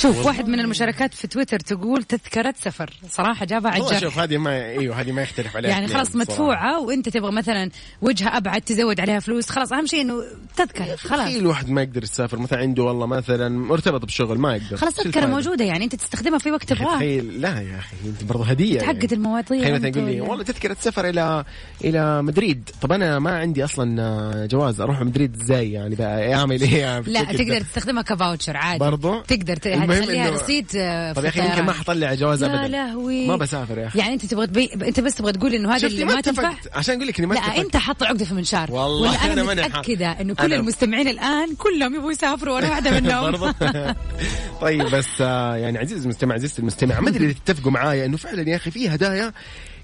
شوف 0.00 0.26
واحد 0.26 0.48
من 0.48 0.60
المشاركات 0.60 1.14
في 1.14 1.26
تويتر 1.26 1.60
تقول 1.60 2.02
تذكرة 2.02 2.54
سفر. 2.62 2.90
صراحة 3.10 3.44
جابها 3.46 3.70
على 3.70 3.80
والله 3.80 3.96
الجرح 3.96 4.10
شوف 4.12 4.18
هذه 4.22 4.36
ما 4.38 4.64
إيوه 4.64 5.00
هذه 5.00 5.12
ما 5.12 5.22
يختلف 5.22 5.56
عليها 5.56 5.70
يعني 5.70 5.86
خلاص. 5.88 6.16
مدفوعة 6.16 6.80
وإنت 6.80 7.08
تبغى 7.08 7.32
مثلا 7.32 7.70
وجهة 8.02 8.36
أبعد 8.36 8.60
تزود 8.62 9.00
عليها 9.00 9.20
فلوس. 9.20 9.50
خلاص 9.50 9.72
أهم 9.72 9.86
شيء 9.86 10.00
إنه 10.00 10.22
تذكرة 10.56 10.96
خلاص. 10.96 11.28
في 11.28 11.38
الواحد 11.38 11.70
ما 11.70 11.82
يقدر 11.82 12.02
يسافر 12.02 12.38
مثلا 12.38 12.58
عنده 12.58 12.82
والله 12.82 13.06
مثلا 13.06 13.48
مرتبط 13.48 14.04
بشغل 14.04 14.38
ما 14.38 14.56
يقدر. 14.56 14.76
خلاص 14.76 14.94
تذكرة؟ 14.94 15.26
موجودة 15.26 15.64
يعني 15.64 15.84
إنت 15.84 15.94
تستخدمها 15.94 16.38
في 16.38 16.50
وقت 16.50 16.64
تبغاه 16.64 16.96
تخيل 16.96 17.40
لا 17.40 17.60
يا 17.60 17.78
أخي 17.78 17.96
أنت 18.06 18.24
برضه 18.24 18.44
هدية 18.44 18.80
تعقد 18.80 19.12
المواضيع 19.12 19.60
تخيل 19.60 19.74
مثلا 19.74 19.88
يقول 19.88 20.04
لي 20.04 20.20
ولا- 20.20 20.30
والله 20.30 20.44
تذكرة 20.44 20.76
سفر 20.80 21.08
إلى 21.08 21.44
إلى 21.84 22.22
مدريد. 22.22 22.70
طب 22.82 22.92
أنا 22.92 23.18
ما 23.18 23.30
عندي 23.38 23.64
أصلا 23.64 24.46
جواز 24.46 24.80
أروح 24.80 25.00
مدريد 25.00 25.40
إزاي 25.42 25.72
يعني؟ 25.72 25.96
إعمل 26.34 26.60
إيه 26.62 27.00
لا 27.00 27.22
بالشكل 27.22 27.38
تقدر؟ 27.44 27.60
تستخدمها 27.60 28.02
كفاوتشر 28.02 28.56
عادي. 28.56 28.78
برضو؟ 28.78 29.20
تقدر 29.20 29.56
المهم 29.92 30.34
رصيد 30.34 30.66
آه، 30.76 31.12
طب 31.12 31.24
يا 31.24 31.28
أخي 31.28 31.40
يمكن. 31.40 31.62
ما 31.62 31.72
حطلع 31.72 32.14
جواز 32.14 32.42
يا 32.42 32.48
ابدا. 32.48 32.68
لهوي 32.68 33.26
ما 33.26 33.36
بسافر 33.36 33.78
يا 33.78 33.86
أخي. 33.86 33.98
يعني 33.98 34.14
أنت 34.14 34.26
تبغى 34.26 34.46
تبي... 34.46 34.70
أنت 34.74 35.00
بس 35.00 35.14
تبغى 35.14 35.32
تقول 35.32 35.54
إنه 35.54 35.78
شفتي 35.78 35.86
اللي 35.86 36.04
ما 36.04 36.20
تنفع؟ 36.20 36.52
عشان 36.72 36.94
أقول 36.94 37.08
لك 37.08 37.18
اني 37.18 37.26
ما 37.26 37.34
لا 37.34 37.40
أنت 37.40 37.76
حاط 37.76 38.02
عقدة 38.02 38.24
في 38.24 38.30
المنشار. 38.30 38.72
والله 38.72 39.24
أنا 39.32 39.42
أنا 39.52 39.62
حاط. 39.62 39.70
متأكدة 39.72 40.06
إنه 40.20 40.34
كل 40.34 40.50
أنا- 40.50 40.52
المستمعين 40.52 41.08
الآن 41.08 41.54
كلهم 41.54 41.94
يبغوا 41.94 42.12
يسافروا 42.12 42.54
وأنا 42.54 42.68
واحدة 42.70 43.00
منهم. 43.00 43.52
طيب 44.60 44.82
بس 44.82 45.06
آه، 45.20 45.56
يعني 45.56 45.78
عزيزي 45.78 46.04
المستمع 46.04 46.34
عزيزتي 46.34 46.58
المستمع 46.62 47.00
ما 47.00 47.08
أدري 47.08 47.24
إذا 47.24 47.34
تتفقوا 47.44 47.72
معايا 47.72 48.06
إنه 48.06 48.16
فعلا 48.16 48.48
يا 48.50 48.56
أخي 48.56 48.70
في 48.70 48.88
هدايا 48.88 49.32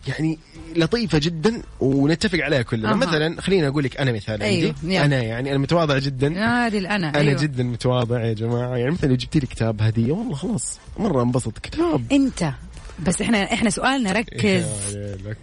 يعني 0.08 0.38
لطيفة 0.76 1.18
جدا 1.18 1.62
ونتفق 1.80 2.38
عليها 2.38 2.62
كلنا 2.62 2.90
أها. 2.90 2.94
مثلا 2.94 3.40
خليني 3.40 3.68
أقول 3.68 3.84
لك 3.84 3.96
أنا 3.96 4.12
مثال 4.12 4.42
أيوه، 4.42 4.74
عندي 4.82 4.94
يلا. 4.94 5.04
أنا 5.04 5.22
يعني 5.22 5.50
أنا 5.50 5.58
متواضع 5.58 5.98
جدا 5.98 6.28
هذه 6.28 6.78
الأنا 6.78 7.08
أنا 7.08 7.18
أيوه. 7.18 7.42
جدا 7.42 7.62
متواضع 7.62 8.24
يا 8.24 8.32
جماعة 8.32 8.76
يعني 8.76 8.90
مثلا 8.90 9.08
لو 9.08 9.16
جبت 9.16 9.36
لي 9.36 9.46
كتاب 9.46 9.82
هديه 9.82 10.12
والله 10.12 10.34
خلاص 10.34 10.78
مرة 10.98 11.22
انبسط 11.22 11.58
كتاب 11.58 12.12
أنت 12.12 12.52
بس 12.98 13.22
إحنا 13.22 13.52
إحنا 13.52 13.70
سؤالنا 13.70 14.12
ركز. 14.12 14.64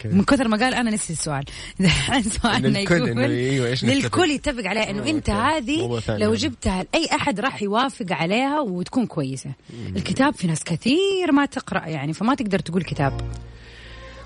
من 0.05 0.24
كثر 0.24 0.48
ما 0.48 0.58
قال 0.58 0.74
أنا 0.74 0.91
نسي 0.91 1.13
السؤال 1.13 1.43
الحين 1.79 2.24
سؤالنا 2.24 2.79
يقول 2.79 3.20
أيوه،؟ 3.20 3.77
للكل 3.84 4.32
يتفق 4.32 4.67
عليها 4.67 4.89
إنه 4.89 5.03
آه، 5.03 5.10
انت. 5.10 5.29
هذه 5.29 6.01
لو 6.10 6.29
هذا. 6.29 6.36
جبتها 6.36 6.84
لأي 6.93 7.05
أحد 7.15 7.39
راح 7.39 7.62
يوافق 7.62 8.05
عليها 8.12 8.60
وتكون 8.60 9.05
كويسة 9.05 9.51
الكتاب 9.96 10.34
في 10.34 10.48
ناس 10.48 10.63
كثير 10.63 11.32
ما 11.32 11.46
تقرأ 11.46 11.86
يعني 11.88 12.13
فما 12.13 12.36
تقدر 12.36 12.60
تقول 12.60 12.84
كتاب 12.84 13.22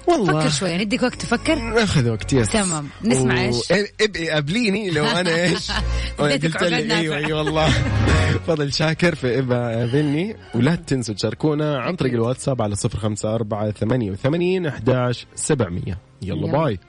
والله 0.07 0.39
فكر 0.39 0.49
شوي 0.49 0.77
نديك 0.77 1.03
وقت 1.03 1.21
تفكر 1.21 1.55
ناخذ 1.55 2.09
وقت 2.09 2.33
yes 2.33 2.49
تمام. 2.49 2.89
نسمع 3.03 3.41
إيش؟ 3.41 3.71
ابقي 4.01 4.29
قابليني 4.29 4.89
لو 4.89 5.05
أنا 5.05 5.43
إيش 5.43 5.71
قلت 6.19 6.63
لي 6.63 6.95
أيوه. 6.97 7.17
اي 7.17 7.33
والله 7.33 7.69
فضل 8.47 8.73
شاكر 8.73 9.15
في 9.15 9.39
ابقى 9.39 9.55
قابلني 9.77 10.35
ولا 10.55 10.75
تنسوا 10.75 11.15
تشاركونا 11.15 11.77
عن 11.77 11.95
طريق 11.95 12.13
الواتساب 12.13 12.61
على 12.61 12.75
صفر 12.75 12.99
خمسة 12.99 13.35
أربعة 13.35 13.71
ثمانية 13.71 14.11
وثمانين 14.11 14.65
أحداش 14.65 15.27
سبعمية 15.35 15.97
يلا 16.21 16.47
يلا. 16.47 16.51
bye 16.51 16.79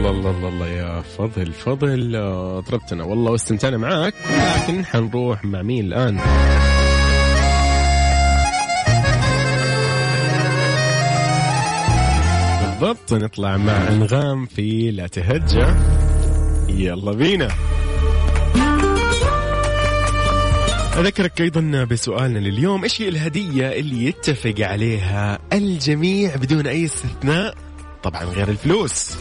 الله 0.00 0.10
الله 0.10 0.30
الله 0.30 0.48
الله 0.48 0.66
يا 0.66 1.02
فضل 1.02 1.52
فضل. 1.52 2.12
طربتنا 2.66 3.04
والله 3.04 3.30
واستمتعنا 3.30 3.76
معاك 3.76 4.14
لكن 4.56 4.84
حنروح 4.84 5.44
مع 5.44 5.62
مين 5.62 5.84
الآن؟ 5.84 6.16
بالضبط. 12.62 13.12
نطلع 13.12 13.56
مع 13.56 13.88
أنغام 13.88 14.46
في 14.46 14.90
لا 14.90 15.06
تهجى. 15.06 15.66
يلا 16.68 17.12
بينا. 17.12 17.48
أذكرك 20.98 21.40
أيضا 21.40 21.84
بسؤالنا 21.84 22.38
لليوم. 22.38 22.82
إيش 22.82 23.02
هي 23.02 23.08
الهدية 23.08 23.68
اللي 23.72 24.06
يتفق 24.06 24.54
عليها 24.60 25.38
الجميع 25.52 26.36
بدون 26.36 26.66
أي 26.66 26.84
استثناء؟ 26.84 27.54
طبعا 28.02 28.24
غير 28.24 28.48
الفلوس. 28.48 29.16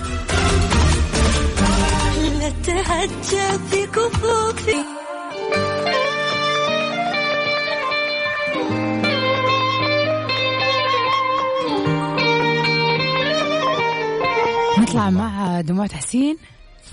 نطلع 14.80 15.10
مع 15.10 15.62
دموع 15.62 15.88
تحسين. 15.88 16.38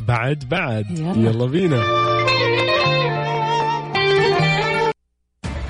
بعد 0.01 0.45
بعد. 0.49 0.99
يلا. 0.99 1.31
يلا 1.31 1.47
بينا. 1.47 1.83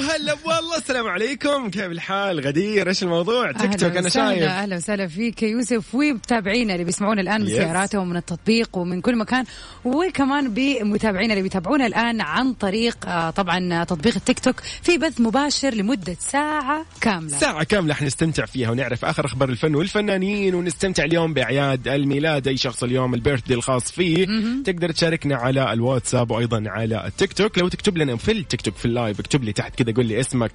هلا 0.00 0.36
والله 0.44 0.76
السلام 0.76 1.06
عليكم. 1.08 1.70
كيف 1.70 1.84
الحال؟ 1.84 2.40
غدير 2.46 2.88
إيش 2.88 3.02
الموضوع؟ 3.02 3.52
تيك 3.52 3.74
توك 3.80 3.96
أنا 3.96 4.08
شايف. 4.08 4.42
أهلا 4.42 4.76
وسهلا 4.76 5.06
فيك. 5.06 5.42
يا 5.42 5.48
يوسف 5.48 5.94
ومتابعينا 5.94 6.72
اللي 6.72 6.84
بيسمعونا 6.84 7.20
الآن 7.20 7.40
من 7.40 7.46
Yes. 7.46 7.50
سياراتهم 7.50 8.02
ومن 8.02 8.16
التطبيق 8.16 8.78
ومن 8.78 9.00
كل 9.00 9.16
مكان؟ 9.16 9.44
وكمان 9.84 10.54
بمتابعينا 10.54 11.32
اللي 11.32 11.42
بيتابعونا 11.42 11.86
الآن 11.86 12.20
عن 12.20 12.52
طريق 12.52 12.96
آه، 13.06 13.30
طبعا 13.30 13.84
تطبيق 13.84 14.14
التيك 14.16 14.38
توك 14.38 14.60
في 14.82 14.98
بث 14.98 15.20
مباشر 15.20 15.74
لمدة 15.74 16.16
ساعة 16.18 16.84
كاملة. 17.00 17.36
ساعة 17.38 17.64
كاملة 17.64 17.94
حنستمتع 17.94 18.44
فيها 18.46 18.70
ونعرف 18.70 19.04
آخر 19.04 19.26
أخبار 19.26 19.48
الفن 19.48 19.74
والفنانين 19.74 20.54
ونستمتع 20.54 21.04
اليوم 21.04 21.34
بأعياد 21.34 21.88
الميلاد. 21.88 22.48
أي 22.48 22.56
شخص 22.56 22.82
اليوم 22.82 23.14
ال 23.14 23.18
birthday 23.18 23.54
الخاص 23.54 23.92
فيه. 23.92 24.26
تقدر 24.64 24.90
تشاركنا 24.92 25.36
على 25.36 25.72
الواتساب 25.72 26.30
وأيضا 26.30 26.64
على 26.66 27.06
التيك 27.06 27.32
توك. 27.32 27.58
لو 27.58 27.68
تكتب 27.68 27.98
لنا 27.98 28.16
في 28.16 28.32
التيك 28.32 28.60
توك 28.60 28.74
في 28.76 28.84
ال 28.84 28.91
live 28.91 29.20
اكتب 29.20 29.44
لي 29.44 29.52
تحت 29.52 29.74
كذا 29.82 29.89
قول 29.92 30.06
لي 30.06 30.20
اسمك. 30.20 30.50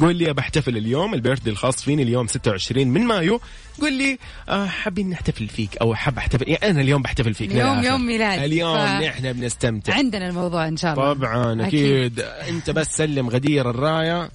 قول 0.00 0.16
لي 0.16 0.32
بحتفل 0.32 0.76
اليوم 0.76 1.14
ال 1.14 1.18
birthday 1.18 1.50
الخاص 1.50 1.82
فيني 1.84 2.02
اليوم 2.02 2.26
26 2.26 2.88
من 2.88 3.00
مايو. 3.04 3.40
قول 3.80 3.92
لي 3.92 4.18
آه 4.48 4.66
حابين 4.66 5.10
نحتفل 5.10 5.48
فيك 5.48 5.76
أو 5.76 5.94
حاب 5.94 6.18
أحتفل 6.18 6.48
يعني 6.48 6.70
أنا 6.70 6.80
اليوم 6.80 7.02
بحتفل 7.02 7.34
فيك. 7.34 7.50
اليوم. 7.52 7.84
يوم 7.84 8.06
ميلاد. 8.06 8.42
اليوم 8.42 8.76
ف- 8.76 9.04
إحنا 9.04 9.32
بنستمتع. 9.32 9.94
عندنا 9.94 10.28
الموضوع 10.28 10.68
إن 10.68 10.76
شاء 10.76 10.92
الله. 10.94 11.12
طبعا 11.12 11.66
أكيد. 11.66 12.20
أنت 12.48 12.70
بس 12.70 12.86
سلم 12.96 13.28
غدير 13.30 13.70
الراية. 13.70 14.30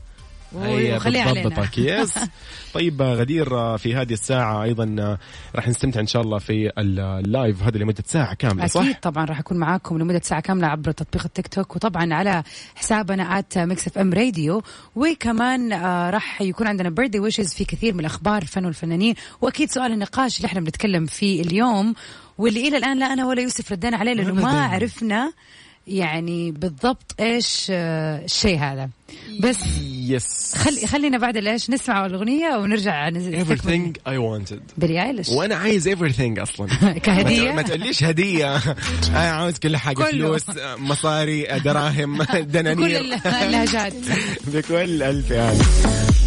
علينا 0.56 1.34
بتضبطك 1.34 1.78
yes 1.78 2.20
طيب 2.74 3.02
غدير 3.02 3.78
في 3.78 3.96
هذه 3.96 4.14
الساعة 4.14 4.64
أيضا 4.64 5.18
راح 5.56 5.68
نستمتع 5.68 6.00
إن 6.00 6.08
شاء 6.08 6.22
الله 6.22 6.40
في 6.40 6.72
ال- 6.78 7.00
ال 7.00 7.12
live 7.12 7.64
هذا 7.64 7.78
لمدة 7.78 8.04
ساعة 8.08 8.34
كاملة 8.34 8.68
صح؟ 8.68 8.82
أكيد 8.82 8.96
طبعا 9.00 9.26
راح 9.26 9.40
أكون 9.40 9.58
معاكم 9.58 9.98
لمدة 9.98 10.22
ساعة 10.24 10.42
كاملة 10.42 10.68
عبر 10.68 10.92
تطبيق 10.92 11.24
التيك 11.26 11.48
توك 11.48 11.76
وطبعا 11.76 12.14
على 12.14 12.44
حسابنا 12.76 13.40
at 13.40 13.58
Mix 13.58 13.88
FM 13.88 14.14
Radio 14.14 14.64
وكمان 14.96 15.74
آه 15.74 16.10
راح 16.10 16.42
يكون 16.42 16.68
عندنا 16.68 16.90
birthday 16.90 17.20
wishes 17.20 17.54
في 17.54 17.66
كثير 17.66 17.94
من 17.94 18.00
الأخبار 18.00 18.42
الفن 18.42 18.66
والفنانين 18.66 19.16
وأكيد 19.42 19.72
سؤال 19.72 19.92
النقاش 19.92 20.38
اللي 20.38 20.46
إحنا 20.46 20.60
بنتكلم 20.62 21.06
فيه 21.06 21.42
اليوم 21.42 21.94
واللي 22.38 22.68
إلى 22.68 22.78
الآن 22.78 23.00
لا 23.00 23.14
أنا 23.14 23.26
ولا 23.26 23.42
يوسف 23.42 23.72
ردينا 23.72 23.98
عليه 23.98 24.14
لأنه 24.14 24.34
ما. 24.34 24.62
عرفنا 24.66 25.34
يعني 25.88 26.52
بالضبط 26.52 27.16
إيش 27.20 27.68
آه، 27.70 28.26
الشيء 28.26 28.60
هذا. 28.60 28.90
بس 29.40 29.58
yes 30.08 30.56
خلي 30.56 30.88
خلينا 30.88 31.18
بعد 31.18 31.38
الايش 31.38 31.70
نسمع 31.70 32.06
الأغنية 32.06 32.56
ونرجع 32.58 33.10
everything 33.12 33.94
I 34.08 34.18
wanted. 34.18 34.60
Billie 34.78 35.04
Eilish 35.04 35.30
وأنا 35.30 35.56
عايز 35.56 35.90
everything 35.90 36.40
أصلا. 36.42 36.68
كهدية؟ 37.06 37.52
ما 37.52 37.62
تقوليش 37.62 38.04
هدية. 38.04 38.56
أنا 39.10 39.18
عاوز 39.32 39.60
كل 39.60 39.78
حاجة 39.78 39.96
كله. 39.96 40.08
فلوس 40.10 40.50
آه، 40.58 40.76
مصاري 40.76 41.50
آه، 41.50 41.58
دراهم 41.58 42.24
كل 42.24 42.46
دنانير. 42.48 43.00
اللهجات. 43.26 43.94
بكل 44.48 45.04
ألف 45.04 45.32
يعني 45.32 45.60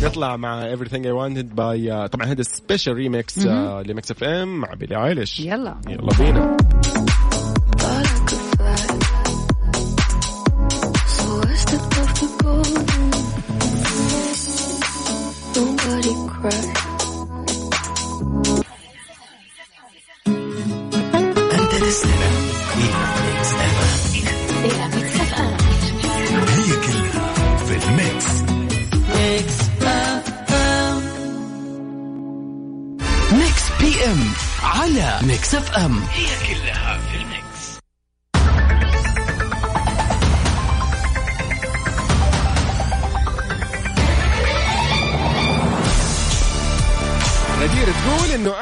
نطلع 0.03 0.37
مع 0.37 0.75
everything 0.77 1.03
I 1.05 1.13
wanted 1.13 1.57
by 1.57 1.91
آه، 1.91 2.07
طبعا 2.07 2.27
هذا 2.27 2.43
special 2.43 2.93
remix 2.93 3.39
ل 3.87 4.11
Mix 4.11 4.25
FM 4.25 4.61
مع 4.61 4.75
Billie 4.75 5.07
Eilish 5.07 5.41
يلا. 5.41 5.77
يلا 5.89 6.17
بينا. 6.19 6.57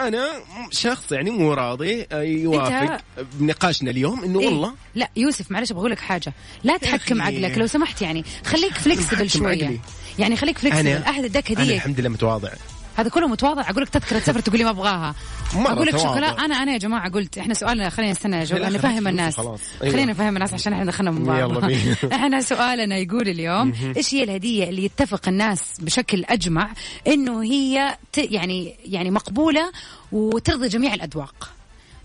أنا 0.09 0.29
شخص 0.71 1.13
يعني 1.13 1.31
مو 1.31 1.55
راضي 1.55 2.07
آه، 2.13 2.23
يوافق 2.23 3.01
بنقاشنا 3.33 3.91
اليوم 3.91 4.25
إنه 4.25 4.41
إيه؟ 4.41 4.47
والله 4.47 4.75
لا 4.95 5.09
يوسف 5.17 5.51
معلش 5.51 5.71
أبغى 5.73 5.89
لك 5.89 5.99
حاجة 5.99 6.33
لا 6.65 6.77
تحكم. 6.77 7.23
عقلك 7.23 7.59
لو 7.59 7.67
سمحت 7.67 8.03
يعني 8.03 8.25
خليك 8.47 8.73
flexible 8.73 9.31
شوية 9.31 9.65
عقلي. 9.65 9.81
يعني 10.19 10.37
خليك 10.37 10.59
flexible 10.59 10.89
احد 10.89 11.25
اداك 11.25 11.53
أنا 11.53 11.63
هديه 11.63 11.75
الحمد 11.77 12.01
لله 12.01 12.09
متواضع 12.09 12.49
هذا 12.97 13.09
كله 13.09 13.29
متواضع 13.29 13.71
أقول 13.71 13.83
لك 13.83 13.89
تذكرة 13.89 14.19
سفر 14.19 14.41
تقول 14.41 14.59
لي 14.59 14.65
ما 14.65 14.71
أبغاها 14.71 15.15
أقول 15.57 15.87
لك. 15.87 15.97
شوكولاته 15.97 16.45
أنا 16.45 16.55
أنا 16.55 16.73
يا 16.73 16.79
جماعة 16.79 17.11
قلت 17.11 17.39
إحنا 17.39 17.55
سؤالنا 17.55 17.89
خلينا 17.91 18.13
نستنى 18.13 18.41
نفهم 18.55 19.09
الناس. 19.09 19.39
أيوة. 19.39 19.59
خلينا 19.81 20.13
نفهم 20.13 20.35
الناس 20.35 20.55
عشان 20.55 20.73
إحنا 20.73 20.85
دخلنا 20.85 21.11
من 21.11 21.25
بعض. 21.25 21.71
إحنا 22.13 22.41
سؤالنا 22.41 22.97
يقول 22.97 23.29
اليوم 23.29 23.73
إيش 23.97 24.15
هي 24.15 24.25
الهدية 24.25 24.69
اللي 24.69 24.85
يتفق 24.85 25.29
الناس 25.29 25.81
بشكل 25.81 26.25
أجمع 26.25 26.71
إنه 27.07 27.43
هي 27.43 27.99
ت 28.13 28.19
يعني 28.19 28.77
يعني 28.85 29.11
مقبولة 29.11 29.73
وترضي 30.13 30.69
جميع 30.69 30.95
الأذواق 30.95 31.51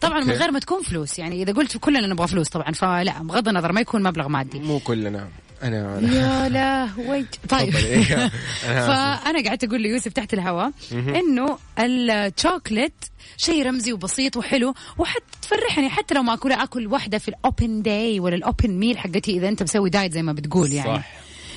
طبعا 0.01 0.19
من. 0.23 0.31
غير 0.31 0.51
ما 0.51 0.59
تكون 0.59 0.83
فلوس 0.83 1.19
يعني 1.19 1.43
إذا 1.43 1.53
قلت 1.53 1.77
كلنا 1.77 2.07
نبغى 2.07 2.27
فلوس 2.27 2.49
طبعا 2.49 2.71
فلا 2.71 3.23
بغض 3.23 3.47
النظر 3.47 3.71
ما 3.71 3.81
يكون 3.81 4.03
مبلغ 4.03 4.27
مادي 4.27 4.59
مو 4.59 4.79
كلنا 4.79 5.27
أنا 5.63 5.99
أنا- 5.99 6.13
يا 6.13 6.49
لهوي 6.49 7.25
طيب. 7.49 7.75
إيه. 7.75 8.15
أنا. 8.15 8.29
فأنا 9.23 9.49
قعدت 9.49 9.63
أقول 9.63 9.81
ليوسف 9.81 10.13
تحت 10.13 10.33
الهواء 10.33 10.71
إنه 10.91 11.57
الشوكليت 11.79 12.93
شيء 13.37 13.65
رمزي 13.65 13.93
وبسيط 13.93 14.37
وحلو 14.37 14.73
وحتى 14.97 15.23
تفرحني 15.41 15.89
حتى 15.89 16.13
لو 16.15 16.23
ما 16.23 16.33
أكل 16.33 16.51
أكل 16.51 16.87
واحدة 16.87 17.17
في 17.17 17.27
ال 17.27 17.38
open 17.38 17.81
day 17.81 18.19
ولا 18.19 18.35
ال 18.35 18.42
open 18.42 18.69
meal 18.71 18.97
حقتي 18.97 19.31
إذا 19.37 19.49
أنت 19.49 19.63
مسوي 19.63 19.89
diet 19.89 20.13
زي 20.13 20.21
ما 20.21 20.33
بتقول 20.33 20.73
يعني. 20.73 20.97
صح. 20.97 21.03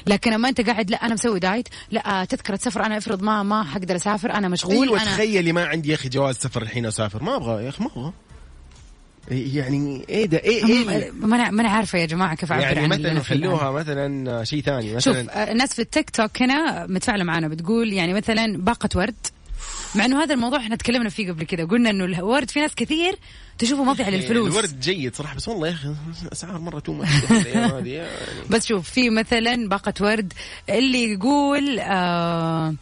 لكن 0.07 0.33
أما 0.33 0.49
أنت 0.49 0.61
قاعد 0.61 0.91
لا 0.91 1.07
أنا 1.07 1.15
مسوي 1.15 1.41
دايت 1.41 1.69
لا 1.91 2.25
تذكرة 2.25 2.57
سفر 2.57 2.87
أنا 2.87 2.99
أفرض 2.99 3.23
ما 3.23 3.43
ما 3.43 3.65
حقدر 3.65 3.97
أسافر 3.97 4.33
أنا 4.35 4.49
مشغول 4.49 4.89
أيوه 4.89 5.03
أنا 5.03 5.11
تخيلي 5.13 5.53
ما 5.53 5.65
عندي 5.67 5.89
يا 5.91 5.95
أخي 5.95 6.09
جواز 6.09 6.35
سفر 6.37 6.63
الحين 6.63 6.87
أسافر. 6.87 7.23
ما 7.23 7.37
أبغى 7.37 7.65
يا 7.65 7.69
أخي 7.69 7.85
ما 7.85 7.91
أبغى. 7.97 8.13
يعني 9.31 10.05
إيه 10.09 10.27
ده 10.27 10.39
إيه 10.39 10.67
إيه 10.67 11.11
ما 11.11 11.37
أنا 11.37 11.51
ما 11.51 11.61
أنا 11.63 11.69
عارفة 11.69 11.99
يا 11.99 12.07
جماعة 12.07 12.35
كيف 12.35 12.53
أعبر 12.53 12.65
يعني 12.65 12.81
عن 12.81 12.89
مثلا. 12.89 13.21
خلوها 13.21 13.71
مثلا 13.71 14.45
شيء 14.45 14.63
ثاني 14.63 15.01
شوف 15.01 15.17
مثلا 15.17 15.43
آه، 15.49 15.53
الناس 15.53 15.75
في 15.75 15.83
التيك 15.83 16.11
توك 16.11 16.43
هنا 16.43 16.87
متفاعلة 16.87 17.25
معنا 17.25 17.49
بتقول 17.49 17.93
يعني 17.93 18.15
مثلا 18.15 18.57
باقة 18.59 18.89
ورد 18.97 19.15
مع 19.95 20.05
إنه 20.05 20.23
هذا 20.23 20.35
الموضوع 20.35 20.59
إحنا 20.59 20.77
تكلمنا 20.77 21.09
فيه 21.09 21.33
قبل 21.33 21.45
كده 21.45 21.65
قلنا 21.65 21.91
إنه 21.91 22.05
الورد 22.05 22.51
في 22.51 22.61
ناس 22.61 22.75
كثير 22.75 23.15
تشوفه 23.59 23.85
مضيع 23.85 24.09
للفلوس 24.09 24.53
الورد 24.53 24.81
جيد 24.81 25.17
صراحة 25.17 25.37
بس 25.37 25.49
والله 25.49 25.69
يا 25.69 25.73
أخي 25.73 25.95
أسعار 26.33 26.59
مرة 26.59 26.79
تو 26.79 27.03
يعني. 27.47 28.03
بس 28.51 28.67
شوف 28.67 28.91
في 28.91 29.11
مثلا 29.11 29.69
باقة 29.69 29.95
ورد 30.01 30.33
اللي 30.71 31.13
يقول 31.13 31.79
آه 31.79 32.75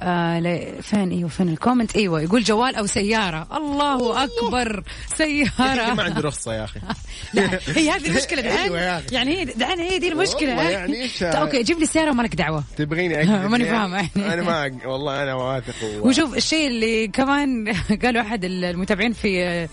آه 0.00 0.80
فين؟ 0.80 1.10
أيوه 1.10 1.28
فين 1.28 1.48
الكومنت؟ 1.48 1.96
أيوه 1.96 2.20
يقول 2.22 2.42
جوال 2.42 2.76
أو 2.76 2.86
سيارة. 2.86 3.46
الله 3.56 4.24
أكبر 4.24 4.82
يا 5.20 5.44
أخي 5.44 5.62
ما 5.62 5.74
سياره 5.74 6.02
عندي 6.02 6.20
رخصة 6.20 6.54
يا 6.54 6.64
أخي. 6.64 6.80
لا 7.34 7.58
هي 7.66 7.90
هذه 7.90 8.06
المشكلة. 8.06 8.42
دعان 8.42 8.58
أيوة. 8.74 9.02
يعني 9.12 9.36
هي 9.40 9.44
دعان 9.44 9.78
هي 9.80 9.98
دي 9.98 10.08
المشكلة. 10.08 10.62
يعني 10.70 11.08
أوكي 11.22 11.62
جيب 11.62 11.78
لي 11.78 11.84
السياره 11.84 12.10
ومالك 12.10 12.34
دعوة. 12.34 12.64
تبغيني 12.76 13.14
ماني؟ 13.48 13.64
فاهمة. 13.64 13.96
يعني. 13.96 14.34
أنا 14.34 14.42
ما 14.42 14.86
والله 14.86 15.22
أنا 15.22 15.34
واثق 15.34 15.74
و- 15.84 16.08
وشوف 16.08 16.36
الشيء 16.36 16.66
اللي 16.66 17.08
كمان 17.08 17.72
قالوا 18.02 18.22
أحد 18.22 18.44
المتابعين 18.44 19.12
في 19.12 19.44
آه، 19.44 19.68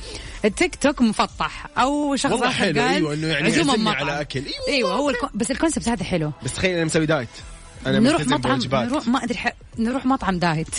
التيك 0.46 0.76
توك 0.76 1.02
مفطح. 1.02 1.66
أو 1.78 2.16
شخص 2.16 2.32
والله 2.32 2.50
حلو، 2.50 2.82
قال 2.82 2.90
أيوة، 2.94 3.14
إنه 3.14 3.28
يعني 3.28 3.48
عزومه. 3.48 3.92
على. 3.96 4.12
أيوة، 4.36 4.46
أيوه 4.68 4.94
هو 4.94 5.10
الكو... 5.10 5.28
بس 5.34 5.52
ال 5.52 5.57
concept 5.57 5.90
هذا 5.90 6.04
حلو. 6.04 6.32
بس 6.44 6.54
تخيل 6.54 6.76
أنا 6.76 6.86
مسوي 6.86 7.06
diet. 7.06 7.30
أنا 7.86 8.00
نروح 8.00 8.20
ملتزم 8.20 8.36
مطعم 8.36 8.56
بوجبات. 8.56 8.88
نروح 8.90 9.08
ما 9.08 9.24
أدري 9.24 9.38
ح... 9.38 9.54
نروح 9.80 10.06
مطعم 10.06 10.40
diet 10.40 10.76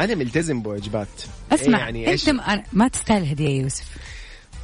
أنا 0.00 0.14
ملتزم 0.14 0.62
بوجبات. 0.62 1.08
اسمع 1.52 1.78
إيه 1.78 1.84
يعني 1.84 2.12
أنت 2.12 2.30
ما, 2.30 2.62
ما 2.72 2.88
تستاهل 2.88 3.24
هدية 3.26 3.48
يا 3.48 3.62
يوسف. 3.62 3.84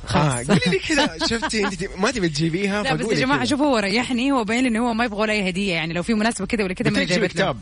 آه 0.04 0.08
خلاص 0.08 0.46
قولي 0.48 0.60
لي 0.66 0.78
كذا 0.78 1.18
شفتي 1.26 1.64
أنت 1.66 1.84
ما 1.98 2.10
تبي 2.10 2.28
تجيبيها؟ 2.28 2.82
لا 2.82 2.94
بس 2.94 3.06
يا 3.06 3.14
جماعة. 3.14 3.44
شوفوا 3.44 3.66
هو 3.66 3.76
ريحني 3.78 4.32
هو 4.32 4.44
باين 4.44 4.66
انه 4.66 4.88
هو 4.88 4.94
ما 4.94 5.04
يبغى 5.04 5.20
ولا 5.20 5.32
أي 5.32 5.48
هدية 5.50 5.72
يعني 5.72 5.94
لو 5.94 6.02
في 6.02 6.14
مناسبة 6.14 6.46
كذا 6.46 6.64
ولا 6.64 6.74
كذا 6.74 6.90
ما 6.90 7.04
جايبت. 7.04 7.30
كتاب. 7.30 7.56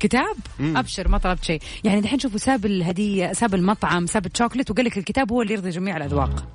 كتاب؟ 0.00 0.36
مم. 0.58 0.76
أبشر 0.76 1.08
ما 1.08 1.18
طلبت 1.18 1.44
شيء. 1.44 1.60
يعني 1.84 2.00
دحين 2.00 2.18
شوفوا 2.18 2.38
ساب 2.38 2.66
الهدية 2.66 3.32
ساب 3.32 3.54
المطعم 3.54 4.06
ساب 4.06 4.26
الشوكليت 4.26 4.70
وقال 4.70 4.84
لك 4.84 4.98
الكتاب 4.98 5.32
هو 5.32 5.42
اللي 5.42 5.52
يرضي 5.54 5.70
جميع 5.70 5.96
الأذواق. 5.96 6.48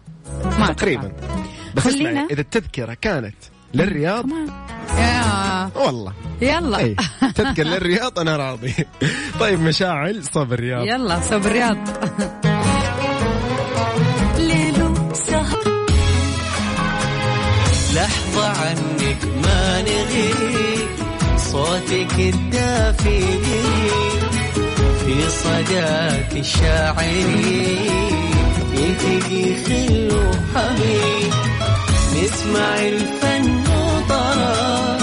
ما. 0.59 0.73
تقريبا. 0.73 1.11
بس 1.75 1.83
خلينا- 1.83 2.27
إذا 2.31 2.41
التذكرة 2.41 2.93
كانت 3.01 3.35
للرياض؟ 3.73 4.25
يا. 4.97 5.69
والله. 5.75 6.13
يلا. 6.41 6.77
اي 6.77 6.95
تذكر 7.35 7.63
للرياض 7.63 8.19
أنا 8.19 8.37
راضي. 8.37 8.73
طيب 9.39 9.59
مشاعل 9.61 10.23
صوب 10.33 10.53
الرياض. 10.53 10.85
يلا 10.87 11.21
صوب 11.29 11.45
الرياض. 11.45 11.77
لحظة 17.95 18.47
عنك 18.47 19.25
ما 19.43 19.81
نغيب 19.81 20.87
صوتك 21.37 22.19
الدافي 22.19 23.21
في 25.05 25.29
صداك 25.29 26.31
الشاعري 26.35 27.79
يلتقي 28.73 29.55
خل 29.65 30.09
وحبيب 30.15 31.50
نسمع 32.11 32.79
الفن 32.79 33.49
وطرب 33.67 35.01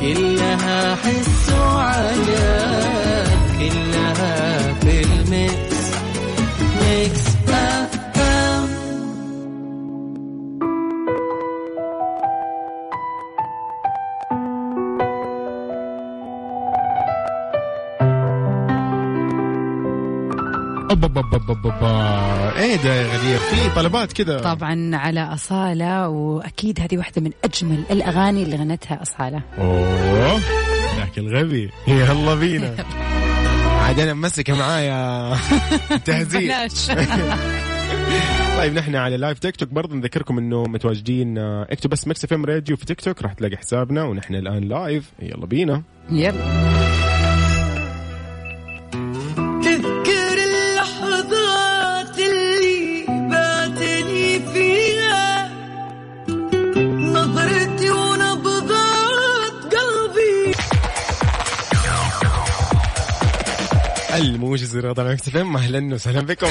كلها 0.00 0.94
حس 0.96 1.52
وعجب 1.52 3.28
كلها 3.58 4.72
في 4.80 5.02
ال 5.04 5.22
Mix 5.22 5.78
Mix 6.82 7.28
أوبا 20.90 21.10
إيه 21.22 22.47
ده 22.76 22.94
يا 22.94 23.06
غدير 23.06 23.38
في 23.38 23.74
طلبات 23.74 24.12
كذا 24.12 24.40
طبعا 24.40 24.96
على 24.96 25.20
أصالة 25.20 26.08
وأكيد 26.08 26.80
هذه 26.80 26.96
واحدة 26.98 27.22
من 27.22 27.30
أجمل 27.44 27.84
الأغاني 27.90 28.42
اللي 28.42 28.56
غنتها 28.56 29.02
أصالة. 29.02 29.42
أوه 29.58 30.40
ذاك 30.96 31.18
الغبي. 31.18 31.70
يلا 31.88 32.34
بينا. 32.34 32.74
عاد 33.82 34.00
أنا 34.00 34.14
ممسكة 34.14 34.54
معايا. 34.58 35.36
تهزيء 36.06 36.46
بلاش. 36.46 36.86
طيب 38.58 38.74
نحن 38.74 38.96
على 38.96 39.16
live 39.16 39.38
تيك 39.38 39.56
توك 39.56 39.68
برضه 39.68 39.96
نذكركم 39.96 40.38
إنه 40.38 40.62
متواجدين 40.62 41.38
آه، 41.38 41.66
اكتب 41.70 41.90
بس 41.90 42.08
Mix 42.08 42.24
FM 42.24 42.44
Radio 42.44 42.76
في 42.76 42.86
تيك 42.86 43.00
توك 43.00 43.22
راح 43.22 43.32
تلاقي 43.32 43.56
حسابنا 43.56 44.04
ونحن 44.04 44.34
الآن 44.34 44.68
live 44.68 45.12
يلا 45.22 45.46
بينا. 45.46 45.82
يلا. 46.10 46.34
الموجز 64.18 64.76
رياضة 64.76 65.04
Mix 65.04 65.28
FM 65.28 65.56
أهلا 65.56 65.94
وسهلا 65.94 66.20
بكم. 66.20 66.46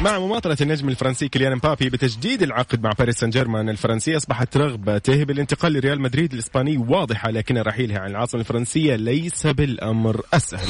مع 0.00 0.18
مماطلة 0.18 0.56
النجم 0.60 0.88
الفرنسي 0.88 1.28
كيليان 1.28 1.56
مبابي 1.56 1.90
بتجديد 1.90 2.42
العقد 2.42 2.82
مع 2.82 2.90
باريس 2.98 3.18
سان 3.18 3.30
جيرمان 3.30 3.68
الفرنسي 3.68 4.16
أصبحت 4.16 4.56
رغبته 4.56 5.24
بالانتقال 5.24 5.72
لريال 5.72 6.00
مدريد 6.00 6.32
الإسباني 6.32 6.76
واضحة 6.78 7.30
لكن 7.30 7.58
رحيله 7.58 7.98
عن 7.98 8.10
العاصمة 8.10 8.40
الفرنسية 8.40 8.96
ليس 8.96 9.46
بالأمر 9.46 10.20
السهل 10.34 10.68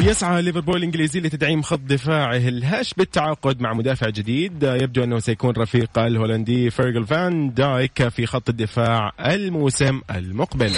يسعى 0.00 0.42
ليفربول 0.42 0.76
الإنجليزي 0.76 1.20
لتدعيم 1.20 1.62
خط 1.62 1.80
دفاعه 1.80 2.36
الهش 2.36 2.94
بالتعاقد 2.94 3.60
مع 3.60 3.72
مدافع 3.72 4.08
جديد. 4.08 4.62
يبدو 4.62 5.04
أنه 5.04 5.18
سيكون 5.18 5.54
رفيق 5.58 5.98
الهولندي 5.98 6.70
فيرجل 6.70 7.06
فان 7.06 7.54
دايك 7.54 8.08
في 8.08 8.26
خط 8.26 8.48
الدفاع 8.48 9.12
الموسم 9.20 10.00
المقبل. 10.10 10.72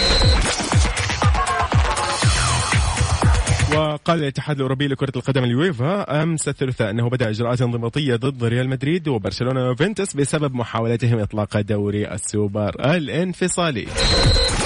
وقال 3.75 4.19
الاتحاد 4.19 4.55
الأوروبي 4.55 4.87
لكرة 4.87 5.11
القدم 5.15 5.43
اليويفا 5.43 6.23
أمس 6.23 6.47
الثلاثاء 6.47 6.89
أنه 6.89 7.09
بدأ 7.09 7.29
إجراءات 7.29 7.61
انضباطية 7.61 8.15
ضد 8.15 8.43
ريال 8.43 8.69
مدريد 8.69 9.07
وبرشلونة 9.07 9.61
ويوفنتوس 9.63 10.13
بسبب 10.15 10.55
محاولتهم 10.55 11.19
إطلاق 11.19 11.61
دوري 11.61 12.11
السوبر 12.13 12.95
الانفصالي. 12.95 13.87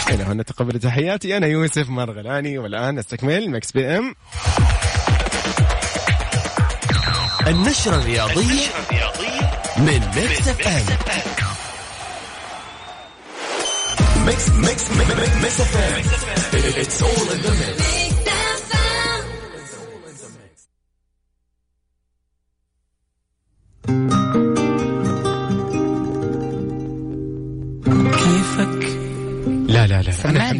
إلى 0.10 0.24
هنا 0.24 0.44
تقبل 0.44 0.80
تحياتي 0.80 1.38
أنا 1.38 1.48
يوسف 1.48 1.90
مرغلاني 1.90 2.58
والآن 2.58 2.96
نستكمل 2.96 3.50
Mix 3.50 3.72
PM 3.72 4.16
النشرة 7.48 7.96
الرياضية 7.96 8.68
من 9.78 10.00
Mix 10.16 10.48
FM 10.48 10.84
Mix 14.26 14.50
Mix 14.50 14.92
Mix 15.42 15.62
FM 15.62 16.04
It's 16.54 17.02
all 17.02 17.32
in 17.34 17.42
the 17.42 17.52
mix. 17.52 18.23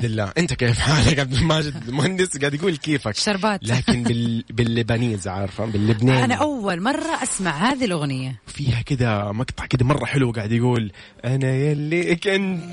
الحمد 0.06 0.16
لله. 0.20 0.32
انت 0.38 0.54
كيف 0.54 0.80
حالك 0.80 1.20
عبد 1.20 1.34
الماجد؟ 1.34 1.84
المهندس 1.88 2.38
قاعد 2.38 2.54
يقول 2.54 2.76
كيفك. 2.78 3.16
شربات. 3.16 3.60
لكن 3.64 4.04
بال... 4.04 4.44
باللبنيز 4.50 5.28
عارفة؟ 5.28 5.66
باللبناني. 5.66 6.24
أنا 6.24 6.36
أول 6.36 6.82
مرة 6.82 7.24
أسمع 7.24 7.52
هذه 7.52 7.86
الأغنية. 7.86 8.40
فيها 8.48 8.82
كذا 8.82 9.32
مقطع 9.32 9.66
كذا 9.66 9.88
مرة 9.88 10.06
حلو 10.06 10.32
قاعد 10.32 10.52
يقول 10.52 10.92
أنا 11.26 11.56
يلي 11.56 12.16
كنت 12.16 12.64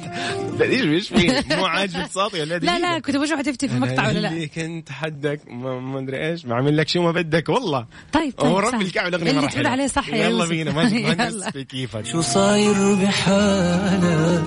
لا 0.58 0.64
إيش 0.66 0.82
إيش 0.82 1.08
في؟ 1.08 1.54
مو 1.56 1.66
عاجبك 1.66 2.10
صوتي 2.10 2.40
ولا 2.40 2.58
لا 2.58 2.78
لا 2.78 2.98
كنت 2.98 3.16
بشوف 3.16 3.38
حتفتي 3.38 3.68
في 3.68 3.74
المقطع 3.74 4.08
ولا 4.08 4.18
لا. 4.18 4.30
يلي 4.30 4.46
كنت 4.46 4.90
حدك 4.92 5.40
ما 5.48 5.80
ما 5.80 5.98
أدري 5.98 6.28
إيش. 6.30 6.46
بعمل 6.46 6.76
لك 6.76 6.88
شو 6.88 7.02
ما 7.02 7.10
بدك 7.12 7.48
والله. 7.48 7.86
طيب 8.12 8.32
طيب 8.38 8.50
ورب. 8.52 8.80
الكعبة 8.82 9.08
الأغنية 9.08 9.30
اللي 9.30 9.48
تقول. 9.48 9.66
عليه 9.66 9.86
صح 9.86 10.08
يلا. 10.08 10.46
بينا 10.46 10.72
ماجد 10.72 10.94
مهندس. 11.18 11.48
في 11.48 11.64
كيفك. 11.64 12.06
شو 12.06 12.20
صاير 12.20 12.94
بحالك؟ 12.94 14.44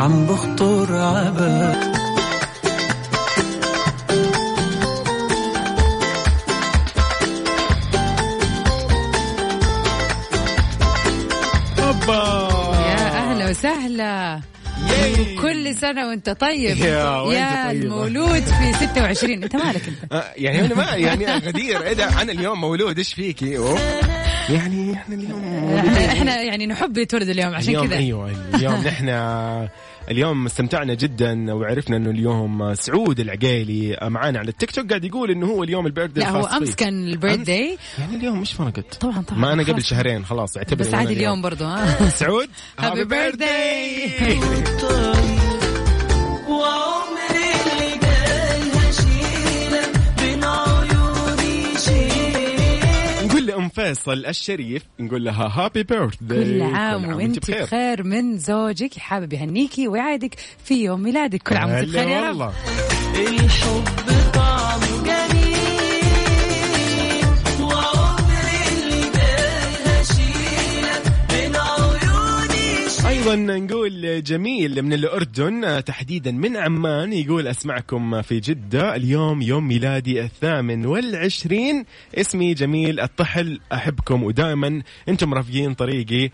عم 0.00 0.26
بخطر 0.26 0.96
عبالك 0.96 1.96
وسهلا. 13.70 14.40
كل 15.42 15.74
سنة 15.74 16.08
وانت 16.08 16.30
طيب. 16.30 16.76
يا 16.76 16.86
يا 17.32 17.66
طيبة. 17.68 17.70
المولود 17.70 18.42
في 18.42 18.72
26 18.72 19.42
انت 19.42 19.56
مالك 19.56 19.82
انت؟ 19.88 20.12
آه، 20.12 20.32
يعني 20.36 20.60
أنا 20.66 20.74
ما 20.74 20.82
يعني 20.94 21.26
غدير. 21.26 21.82
إيه 21.82 21.92
ده؟ 21.92 22.22
أنا 22.22 22.32
اليوم 22.32 22.60
مولود. 22.60 22.98
إيش 22.98 23.14
فيكي؟ 23.14 23.56
أوه. 23.58 23.78
يعني 24.50 24.92
إحنا 24.92 25.14
اليوم 25.14 25.44
إحنا 25.96 26.42
يعني 26.42 26.66
نحب 26.66 26.98
يتولد 26.98 27.28
اليوم 27.28 27.54
عشان 27.54 27.68
اليوم 27.68 27.86
كذا 27.86 27.96
أيوه 27.96 28.30
اليوم 28.54 28.74
نحن 28.86 29.08
اليوم 30.10 30.46
استمتعنا 30.46 30.94
جدا 30.94 31.54
وعرفنا 31.54 31.96
إنه 31.96 32.10
اليوم 32.10 32.74
سعود 32.74 33.20
العقيلي 33.20 33.98
معانا 34.02 34.38
على 34.38 34.48
التيك 34.48 34.70
توك 34.70 34.88
قاعد 34.88 35.04
يقول 35.04 35.30
إنه 35.30 35.46
هو 35.46 35.62
اليوم 35.64 35.86
البيرثدي 35.86 36.20
لا 36.20 36.30
هو 36.30 36.40
الخاص 36.40 36.52
امس. 36.60 36.74
كان 36.74 37.08
البيرث؟ 37.08 37.38
داي 37.38 37.78
يعني 37.98 38.16
اليوم 38.16 38.40
مش 38.40 38.52
فرقت 38.52 38.94
طبعا 39.00 39.22
طبعا 39.22 39.38
ما 39.40 39.52
أنا 39.52 39.62
قبل 39.62 39.72
خلاص. 39.72 39.86
شهرين 39.86 40.24
خلاص 40.24 40.56
اعتبر 40.56 40.76
بس 40.80 40.94
عادي 40.94 41.12
اليوم 41.12 41.42
برضو 41.42 41.64
ها 41.64 42.08
سعود 42.20 42.48
هابي 42.78 43.04
بيرثداي 43.04 44.10
وعمري 46.48 47.15
فيصل 53.76 54.26
الشريف 54.26 54.82
نقول 55.00 55.24
لها 55.24 55.46
هابي 55.46 55.82
بيرثداي 55.82 56.44
كل 56.44 56.62
عام 56.62 57.08
وانت 57.08 57.50
بخير. 57.50 58.02
من 58.02 58.38
زوجك 58.38 58.98
حابب 58.98 59.32
يهنيكي 59.32 59.88
ويعادك 59.88 60.34
في 60.64 60.74
يوم 60.84 61.02
ميلادك. 61.02 61.42
كل 61.42 61.56
عام 61.56 61.70
وانت 61.70 61.88
بخير 61.88 62.08
يا 62.08 62.30
رب. 62.30 62.52
الحب 63.16 63.84
طعمه 64.34 64.65
أيضا 73.26 73.58
نقول 73.58 74.22
جميل 74.22 74.82
من 74.82 74.92
الأردن 74.92 75.84
تحديدا 75.84 76.30
من 76.30 76.56
عمان 76.56 77.12
يقول 77.12 77.48
أسمعكم 77.48 78.22
في 78.22 78.40
جدة. 78.40 78.96
اليوم 78.96 79.42
يوم 79.42 79.68
ميلادي 79.68 80.22
الثامن 80.22 80.86
والعشرين. 80.86 81.84
اسمي 82.14 82.54
جميل 82.54 83.00
الطحل 83.00 83.60
أحبكم 83.72 84.22
ودائما. 84.22 84.82
أنتم 85.08 85.34
رافقين 85.34 85.74
طريقي 85.74 86.30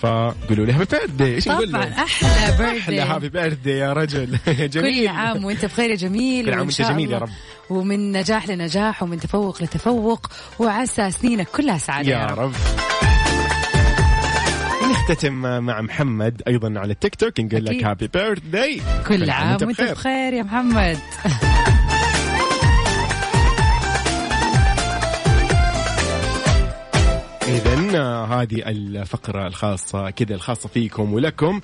فقولوا 0.00 0.66
لي 0.66 0.72
happy 0.72 0.84
birthday 0.84 1.34
إيش 1.34 1.48
نقول 1.48 1.72
طبعا؟ 1.72 1.84
أحلى 1.84 2.28
أحلى 2.28 2.56
birthday 2.58 3.00
happy 3.00 3.28
birthday 3.28 3.70
يا 3.70 3.92
رجل. 3.92 4.38
كل 4.46 4.68
جميل 4.68 5.08
عام 5.08 5.44
وأنت 5.44 5.64
بخير 5.64 5.90
يا 5.90 5.96
جميل 5.96 6.46
كل 6.46 6.54
عام 6.54 6.70
شاء 6.70 6.92
جميل 6.92 7.12
يا 7.12 7.18
رب. 7.18 7.30
ومن 7.70 8.12
نجاح 8.12 8.48
لنجاح 8.48 9.02
ومن 9.02 9.20
تفوق 9.20 9.62
لتفوق 9.62 10.26
وعسى 10.58 11.10
سنينك 11.10 11.48
كلها 11.48 11.78
سعادة 11.78 12.10
يا 12.10 12.26
رب. 12.26 12.52
نختتم 15.02 15.64
مع 15.64 15.80
محمد 15.80 16.42
أيضا 16.48 16.80
على 16.80 16.92
التيك 16.92 17.14
توك 17.14 17.40
نقول 17.40 17.64
لك. 17.64 17.84
happy 17.84 18.08
birthday 18.08 18.82
كل 19.08 19.30
عام 19.30 19.50
وأنت 19.50 19.82
بخير 19.82 20.32
يا 20.32 20.42
محمد. 20.42 20.98
اذا 27.48 28.00
هذه 28.24 28.62
الفقرة 28.66 29.46
الخاصة 29.46 30.10
كذا 30.10 30.34
الخاصة 30.34 30.68
فيكم 30.68 31.12
ولكم. 31.12 31.60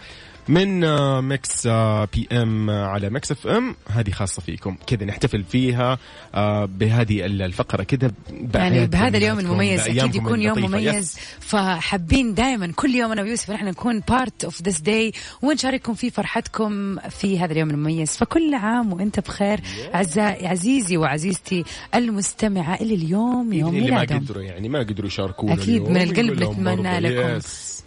من 0.49 0.81
Mix 1.21 1.67
آه، 1.67 2.09
PM 2.15 2.71
على 2.71 3.11
Mix 3.11 3.33
FM 3.33 3.77
هذه 3.89 4.11
خاصة 4.11 4.43
فيكم. 4.43 4.77
كذا 4.87 5.05
نحتفل 5.05 5.45
فيها 5.45 5.99
آه، 6.35 6.65
بهذه 6.65 7.27
الفقرة 7.27 7.83
كذا. 7.83 8.13
يعني 8.55 8.87
بهذا 8.87 9.17
اليوم 9.17 9.39
المميز. 9.39 9.81
أكيد 9.81 10.15
يكون 10.15 10.43
يوم. 10.43 10.59
مميز. 10.59 11.19
فحابين 11.41 12.35
دائما 12.35 12.73
كل 12.77 12.95
يوم 12.95 13.13
أنا 13.13 13.23
ويوسف 13.23 13.51
نحن 13.51 13.65
نكون 13.65 14.01
part 14.01 14.45
of 14.45 14.63
this 14.63 14.81
day 14.81 15.13
ونشارككم 15.43 15.95
في 15.95 16.11
فرحتكم 16.11 16.97
في 16.99 17.39
هذا 17.39 17.53
اليوم 17.53 17.71
المميز. 17.71 18.17
فكل 18.17 18.55
عام 18.55 18.93
وأنت 18.93 19.21
بخير 19.21 19.61
اعزائي 19.95 20.47
عزيزي 20.47 20.97
وعزيزتي 20.97 21.65
المستمعة 21.95 22.75
اللي 22.81 22.95
اليوم 22.95 23.53
يوم 23.53 23.77
اللي 23.77 23.91
ما 23.91 24.01
قدروا 24.01 24.43
يعني 24.43 24.69
ما 24.69 24.79
قدروا 24.79 25.09
يشاركونا 25.09 25.55
أكيد 25.55 25.83
من 25.83 26.03
القلب 26.03 26.43
نتمنى 26.43 27.01
لكم. 27.01 27.39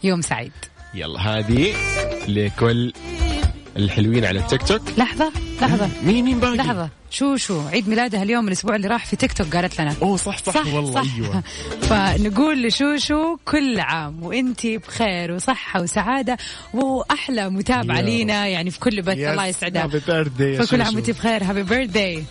يوم 0.04 0.22
سعيد. 0.22 0.52
يلا 0.94 1.20
هذه 1.20 1.74
لكل 2.28 2.94
الحلوين 3.78 4.26
على 4.26 4.40
التيك 4.40 4.64
توك 4.64 4.82
لحظة. 4.98 5.32
لحظه 5.62 5.90
مين 6.04 6.26
مين 6.26 6.40
باقي؟ 6.40 6.58
لحظة. 6.58 6.90
شو 7.10 7.36
شو؟ 7.36 7.62
عيد 7.68 7.90
ميلادها 7.90 8.24
اليوم 8.24 8.48
الأسبوع 8.48 8.76
اللي 8.76 8.88
راح 8.88 9.06
في 9.06 9.16
تيك 9.16 9.34
توك 9.34 9.56
قالت 9.56 9.82
لنا. 9.82 9.96
أوه 10.02 10.18
صح 10.18 10.38
صح, 10.38 10.54
صح 10.54 10.74
والله 10.74 11.04
صح. 11.04 11.14
أيوه. 11.16 11.44
فنقول 11.90 12.64
لشوشو 12.68 13.38
كل 13.46 13.80
عام 13.80 14.24
وإنتي 14.24 14.78
بخير 14.78 15.32
وصحة 15.32 15.82
وسعادة 15.82 16.38
وأحلى 16.74 17.50
متابعة 17.50 18.02
لينا. 18.02 18.48
يعني 18.48 18.72
في 18.72 18.80
كل 18.80 19.02
بث 19.02 19.18
الله 19.18 19.46
يسعدها. 19.46 19.88
فكل 19.88 20.82
عام. 20.82 20.96
وإنتي 20.96 21.12
بخير. 21.12 21.44
happy 21.44 21.64
birthday 21.64 22.24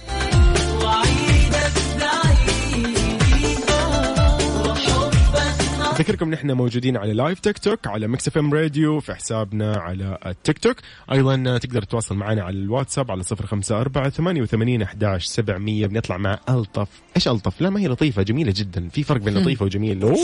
اذكركم 6.01 6.31
نحن 6.31 6.51
موجودين 6.53 6.97
على 6.97 7.13
live 7.13 7.41
تيك 7.41 7.59
توك 7.59 7.87
على 7.87 8.09
Mix 8.09 8.29
FM 8.29 8.55
Radio 8.55 9.01
في 9.01 9.15
حسابنا 9.15 9.77
على 9.77 10.19
التيك 10.27 10.59
توك 10.59 10.77
أيضا 11.13 11.59
تقدر 11.59 11.83
تتواصل 11.83 12.15
معنا 12.17 12.43
على 12.43 12.57
الواتساب 12.57 13.11
على 13.11 13.23
054 13.33 14.11
88 14.11 14.83
11 14.83 15.27
700 15.27 15.87
بنطلع 15.87 16.17
مع 16.19 16.39
ألطف. 16.49 16.89
إيش 17.17 17.29
ألطف؟ 17.29 17.61
لا 17.61 17.71
ما 17.71 17.81
هي 17.81 17.89
لطيفة 17.89 18.23
جميلة 18.23 18.53
جدا. 18.57 18.89
في 18.89 19.03
فرق 19.03 19.21
بين 19.21 19.35
لطيفة 19.39 19.65
وجميل. 19.65 20.03
أوه? 20.03 20.17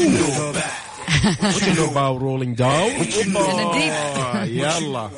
أنا 3.37 3.73
ديب. 3.73 4.57
يلا. 4.57 5.11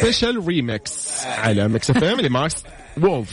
special 0.00 0.46
remix 0.46 1.20
على 1.26 1.68
Mix 1.68 1.90
FM 1.90 2.04
ل 2.04 2.20
Max 2.20 2.54
وولف 3.02 3.30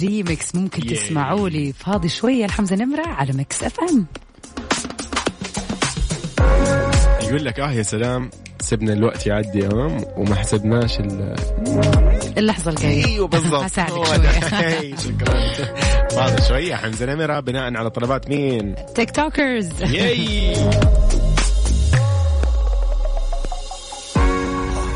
ريمكس 0.00 0.54
ممكن 0.54 0.82
Yeah. 0.82 0.90
تسمعوا 0.90 1.48
لي. 1.48 1.72
فاضي 1.72 2.08
شوية 2.08 2.44
الحمزة 2.44 2.76
نمرة 2.76 3.06
على 3.06 3.32
مكس 3.32 3.62
اف 3.62 3.80
ام 3.80 4.06
يقول 7.22 7.44
لك 7.44 7.60
آه 7.60 7.70
يا 7.72 7.82
سلام 7.82 8.30
سبنا 8.60 8.92
الوقت 8.92 9.26
يعدي 9.26 9.66
امام 9.66 10.04
وما 10.16 10.34
حسبناش 10.34 11.00
ال 11.00 11.34
اللحظة 12.38 12.70
الجاية. 12.70 13.04
أيوه 13.04 13.28
بالضبط. 13.28 13.62
هساعدك. 13.72 13.94
هي، 14.54 14.94
شكرا. 15.04 15.52
فاضل 16.10 16.42
شوية 16.48 16.74
حمزة 16.74 17.06
نمرة 17.06 17.40
بناء 17.40 17.76
على 17.76 17.90
طلبات 17.90 18.28
مين؟ 18.28 18.74
تيك 18.94 19.10
توكرز 19.10 19.82
ياي 19.82 20.52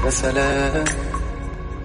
يا 0.04 0.10
سلام. 0.10 0.84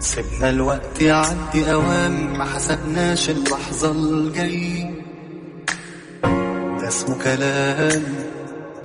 سيبنا 0.04 0.50
الوقت 0.50 1.02
يعدي 1.02 1.74
اوام 1.74 2.38
ما 2.38 2.46
حسبناش 2.46 3.30
اللحظة 3.30 3.92
الجاي. 3.92 4.94
ده 6.82 6.88
اسمه 6.88 7.24
كلام. 7.24 8.04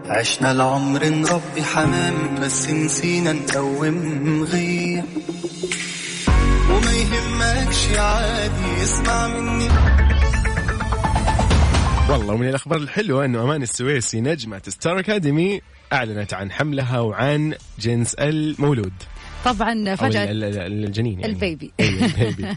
عشنا 0.07 0.53
العمر 0.53 1.05
نربي 1.05 1.63
حمام 1.63 2.41
بس 2.43 2.71
نسينا 2.71 3.33
نقوم 3.33 4.45
غير. 4.45 5.03
وما 6.71 6.93
يهمكش 6.93 7.99
عادي 7.99 8.83
اسمع 8.83 9.29
مني. 9.29 9.69
والله 12.11 12.35
ومن 12.35 12.49
الأخبار 12.49 12.79
الحلوة 12.79 13.25
إنه 13.25 13.43
أماني 13.43 13.63
السويسي 13.63 14.21
نجمة 14.21 14.63
ستار 14.69 14.99
أكاديمي 14.99 15.61
أعلنت 15.93 16.35
عن 16.35 16.53
حملها 16.53 17.01
وعن 17.01 17.55
جنس 17.79 18.15
المولود 18.15 18.93
طبعا 19.97 20.11
ال- 20.31 20.85
الجنين 20.85 21.21
يعني 21.21 21.33
ال 21.33 21.40
baby. 21.40 21.73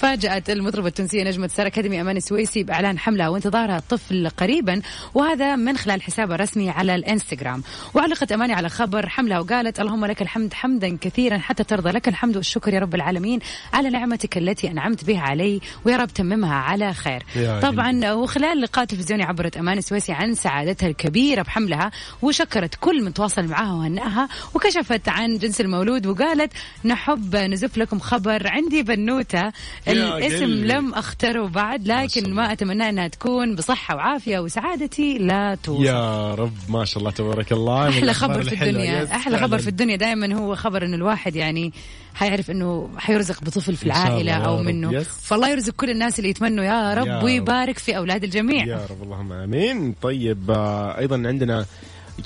فاجأت 0.00 0.50
المطربة 0.50 0.88
التونسية 0.88 1.24
نجمة 1.24 1.48
ستار 1.48 1.66
أكاديمي 1.66 2.00
أماني 2.00 2.16
السويسي 2.16 2.62
بإعلان 2.62 2.98
حملها 2.98 3.28
وانتظارها 3.28 3.76
الطفل 3.78 4.28
قريبا 4.28 4.82
وهذا 5.14 5.56
من 5.56 5.76
خلال 5.76 6.02
حسابها 6.02 6.34
الرسمي 6.34 6.70
على 6.70 6.94
الإنستغرام. 6.94 7.62
وعلقت 7.94 8.32
أماني 8.32 8.52
على 8.52 8.68
خبر 8.68 9.08
حملها 9.08 9.38
وقالت 9.38 9.80
اللهم 9.80 10.04
لك 10.06 10.22
الحمد 10.22 10.54
حمدا 10.54 10.98
كثيرا 11.00 11.38
حتى 11.38 11.64
ترضى 11.64 11.90
لك 11.90 12.08
الحمد 12.08 12.36
والشكر 12.36 12.74
يا 12.74 12.78
رب 12.80 12.94
العالمين 12.94 13.38
على 13.72 13.90
نعمتك 13.90 14.38
التي 14.38 14.70
أنعمت 14.70 15.04
بها 15.04 15.20
علي 15.20 15.60
ويا 15.84 15.96
رب 15.96 16.08
تممها 16.08 16.54
على 16.54 16.94
خير. 16.94 17.22
طبعا 17.60 18.12
وخلال 18.12 18.60
لقاء 18.60 18.84
تلفزيوني 18.84 19.22
عبرت 19.22 19.56
أمان 19.56 19.78
السويسي 19.78 20.12
عن 20.12 20.34
سعادتها 20.34 20.88
الكبيرة 20.88 21.42
بحملها 21.42 21.90
وشكرت 22.22 22.74
كل 22.74 23.02
من 23.04 23.14
تواصل 23.14 23.44
معها 23.44 23.72
وهنأها 23.72 24.28
وكشفت 24.54 25.08
عن 25.08 25.38
جنس 25.38 25.60
المولود 25.60 26.06
وقالت 26.06 26.52
نحب 26.84 27.36
نزف 27.36 27.78
لكم 27.78 27.98
خبر 27.98 28.46
عندي 28.48 28.82
بنوتة 28.82 29.52
الاسم. 29.92 30.44
لم 30.44 30.94
أختره 30.94 31.46
بعد 31.48 31.86
لكن. 31.86 32.34
ما 32.34 32.52
أتمنى 32.52 32.88
أنها 32.88 33.08
تكون 33.08 33.54
بصحة 33.54 33.94
وعافية 33.96 34.38
وسعادتي 34.38 35.18
لا 35.18 35.54
توصف 35.62 35.84
يا 35.84 36.34
رب 36.34 36.52
ما 36.68 36.84
شاء 36.84 36.98
الله 36.98 37.10
تبارك 37.10 37.52
الله 37.52 37.88
أحلى 37.88 38.14
خبر 38.14 38.42
في. 38.42 38.52
الدنيا 38.64 39.04
أحلى 39.16 39.38
خبر. 39.38 39.58
في 39.58 39.68
الدنيا 39.68 39.96
دائما 39.96 40.34
هو 40.34 40.54
خبر 40.54 40.84
إنه 40.84 40.96
الواحد 40.96 41.36
يعني 41.36 41.72
حيعرف 42.14 42.50
إنه 42.50 42.90
حيرزق 42.98 43.44
بطفل 43.44 43.76
في 43.76 43.86
العائلة 43.86 44.32
أو. 44.32 44.62
منه. 44.62 45.02
فالله 45.02 45.48
يرزق 45.48 45.72
كل 45.72 45.90
الناس 45.90 46.18
اللي 46.18 46.30
يتمنوا 46.30 46.64
يا 46.64 46.94
رب 46.94 47.06
يا 47.06 47.16
رب. 47.18 47.24
ويبارك 47.24 47.78
في 47.78 47.96
أولاد 47.96 48.24
الجميع 48.24 48.64
يا 48.66 48.86
رب 48.90 49.02
اللهم 49.02 49.32
آمين 49.32 49.94
طيب 50.02 50.50
آه، 50.50 50.98
أيضا 50.98 51.22
عندنا 51.26 51.66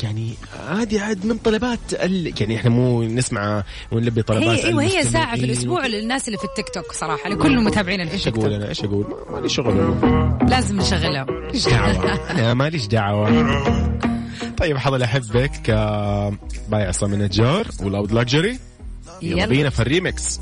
يعني 0.02 0.34
هذه 0.70 1.00
عاد 1.00 1.26
من 1.26 1.38
طلبات 1.38 1.78
ال... 1.92 2.34
يعني 2.40 2.56
إحنا 2.56 2.70
مو 2.70 3.02
نسمع 3.02 3.62
ونلبي 3.92 4.22
طلبات 4.22 4.48
هي 4.58 4.64
أيوه 4.64 4.82
هي 4.82 5.04
ساعة 5.04 5.36
في. 5.36 5.44
الأسبوع 5.44 5.86
للناس 5.86 6.26
اللي 6.28 6.38
في 6.38 6.44
التيك 6.44 6.68
توك 6.68 6.92
صراحة 6.92 7.28
لكل 7.30 7.60
متابعينا 7.60 8.04
في 8.04 8.12
إيش 8.12 8.28
التيك 8.28 8.42
أقول 8.44 8.50
توك. 8.52 8.60
أنا؟ 8.62 8.68
إيش 8.68 8.84
أقول؟ 8.84 9.06
ما- 9.30 9.36
مالي 9.36 9.48
شغل. 9.48 9.94
لازم 10.50 10.76
نشغلها 10.76 11.26
إيش 11.54 11.68
دعوة؟ 11.68 12.30
أنا 12.30 12.54
ماليش 12.54 12.86
دعوة. 12.86 13.28
طيب 14.56 14.76
حضل 14.78 15.02
أحبك. 15.02 15.70
by 16.68 16.88
عصام 16.88 17.14
النجار 17.14 17.66
و 17.82 17.88
Loud 17.88 18.12
Luxury 18.12 18.58
يلا 19.22 19.36
يلا. 19.38 19.46
بينا 19.46 19.70
في 19.70 19.80
الريمكس 19.80 20.40